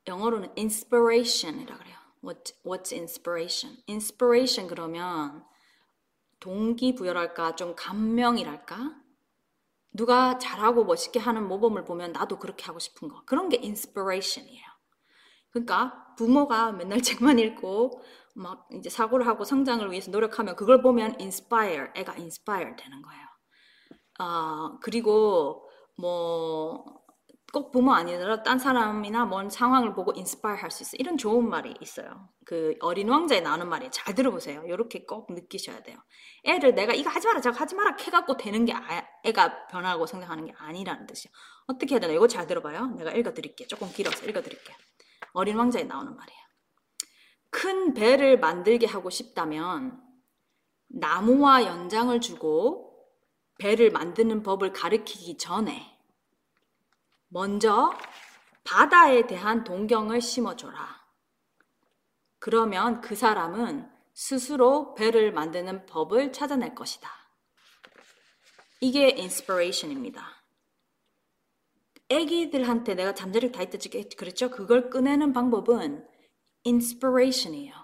[0.07, 1.97] 영어로는 inspiration이라 그래요.
[2.23, 3.83] What, what's inspiration?
[3.89, 5.45] inspiration 그러면
[6.41, 9.08] 동기부여랄까 좀 감명이랄까
[9.99, 13.25] 누가 잘하고 멋있게 하는 모범을 보면 나도 그렇게 하고 싶은 거.
[13.27, 14.65] 그런 게 inspiration이에요.
[15.51, 18.01] 그러니까 부모가 맨날 책만 읽고
[18.37, 23.27] 막 이제 사고를 하고 성장을 위해서 노력하면 그걸 보면 inspire, 애가 inspire 되는 거예요.
[24.21, 26.98] 아, 그리고 뭐
[27.53, 30.97] 꼭 부모 아니더라도 딴 사람이나 뭔 상황을 보고 inspire 할 수 있어.
[30.99, 32.29] 이런 좋은 말이 있어요.
[32.45, 34.65] 그 어린 왕자에 나오는 말이 잘 들어보세요.
[34.67, 35.97] 이렇게 꼭 느끼셔야 돼요.
[36.45, 38.81] 애를 내가 이거 하지 마라, 저거 하지 마라 해갖고 되는 게 아,
[39.25, 41.33] 애가 변하고 성장하는 게 아니라는 뜻이에요.
[41.69, 42.13] 어떻게 해야 되나?
[42.13, 42.89] 이거 잘 들어봐요.
[42.99, 43.67] 내가 읽어드릴게요.
[43.69, 44.77] 조금 길어서 읽어드릴게요.
[45.33, 46.41] 어린 왕자에 나오는 말이에요.
[47.51, 49.99] 큰 배를 만들게 하고 싶다면
[50.89, 52.95] 나무와 연장을 주고
[53.59, 55.98] 배를 만드는 법을 가르치기 전에
[57.29, 57.93] 먼저
[58.65, 60.99] 바다에 대한 동경을 심어줘라.
[62.39, 67.09] 그러면 그 사람은 스스로 배를 만드는 법을 찾아낼 것이다.
[68.81, 70.23] 이게 inspiration입니다.
[72.11, 73.79] 애기들한테 내가 잠재력이 다 있다
[74.17, 74.51] 그랬죠?
[74.51, 76.07] 그걸 꺼내는 방법은
[76.65, 77.75] inspiration이에요.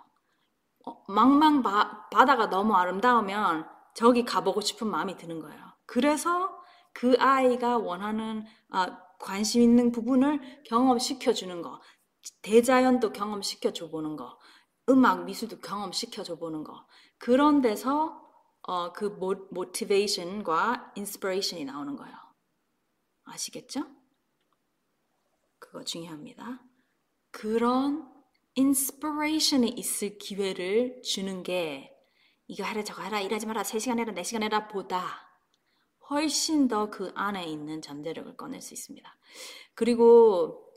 [0.86, 5.62] 어, 망망 바, 바다가 너무 아름다우면 저기 가보고 싶은 마음이 드는 거예요.
[5.86, 11.80] 그래서 그 아이가 원하는 아, 관심 있는 부분을 경험시켜 주는 거,
[12.42, 14.38] 대자연도 경험시켜 줘 보는 거,
[14.88, 16.86] 음악 미술도 경험시켜 줘 보는 거.
[17.18, 18.22] 그런 데서
[18.62, 22.14] 어, 그 모, motivation과 inspiration이 나오는 거예요.
[23.24, 23.84] 아시겠죠?
[25.58, 26.62] 그거 중요합니다.
[27.30, 28.10] 그런
[28.54, 31.90] inspiration이 있을 기회를 주는 게
[32.46, 35.23] 이거 하라 저거 하라 일하지 마라 3시간 해라 4시간 해라 보다
[36.10, 39.16] 훨씬 더 그 안에 있는 잠재력을 꺼낼 수 있습니다.
[39.74, 40.70] 그리고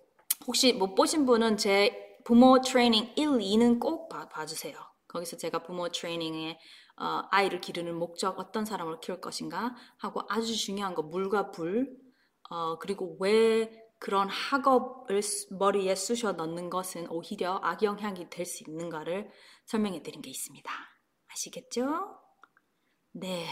[0.47, 4.77] 혹시 못 보신 분은 제 부모 트레이닝 1, 2는 꼭 봐, 봐주세요.
[5.07, 6.59] 거기서 제가 부모 트레이닝에
[6.99, 11.95] 어, 아이를 기르는 목적, 어떤 사람을 키울 것인가 하고 아주 중요한 거 물과 불,
[12.49, 15.21] 어, 그리고 왜 그런 학업을
[15.51, 19.29] 머리에 쑤셔 넣는 것은 오히려 악영향이 될 수 있는가를
[19.65, 20.71] 설명해 드린 게 있습니다.
[21.31, 22.17] 아시겠죠?
[23.13, 23.45] 네.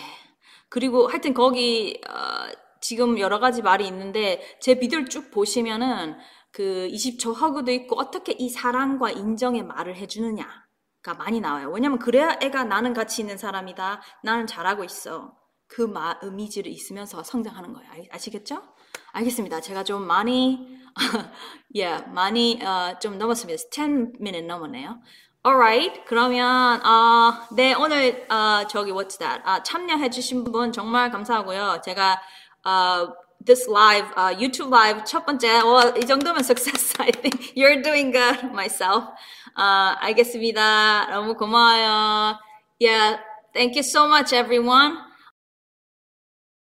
[0.76, 2.52] 그리고 하여튼 거기 어,
[2.82, 6.18] 지금 여러 가지 말이 있는데 제 비디오를 쭉 보시면은
[6.52, 11.72] 그 20초 허그도 있고 어떻게 이 사랑과 인정의 말을 해주느냐가 많이 나와요.
[11.74, 14.02] 왜냐면 그래야 애가 나는 가치 있는 사람이다.
[14.22, 15.38] 나는 잘하고 있어.
[15.68, 17.90] 그 마, 이미지를 있으면서 성장하는 거예요.
[18.12, 18.62] 아 시겠죠?
[19.14, 19.62] 알겠습니다.
[19.62, 20.78] 제가 좀 많이,
[21.76, 23.64] 예, yeah, 많이 uh, 좀 넘었습니다.
[23.72, 25.00] 10 minute 넘었네요.
[25.46, 26.06] Alright.
[26.08, 29.44] 그러면 어, 네 오늘 어, 저기 what's that?
[29.46, 31.82] 아, 참여해주신 분 정말 감사하고요.
[31.86, 32.20] 제가
[32.64, 33.14] 어,
[33.46, 36.96] this live uh, YouTube live 첫 번째 어, 이 정도면 success.
[37.00, 39.06] I think you're doing good myself.
[39.56, 41.12] 어, 알겠습니다.
[41.12, 42.40] 너무 고마워요.
[42.82, 43.20] Yeah.
[43.54, 44.98] Thank you so much, everyone.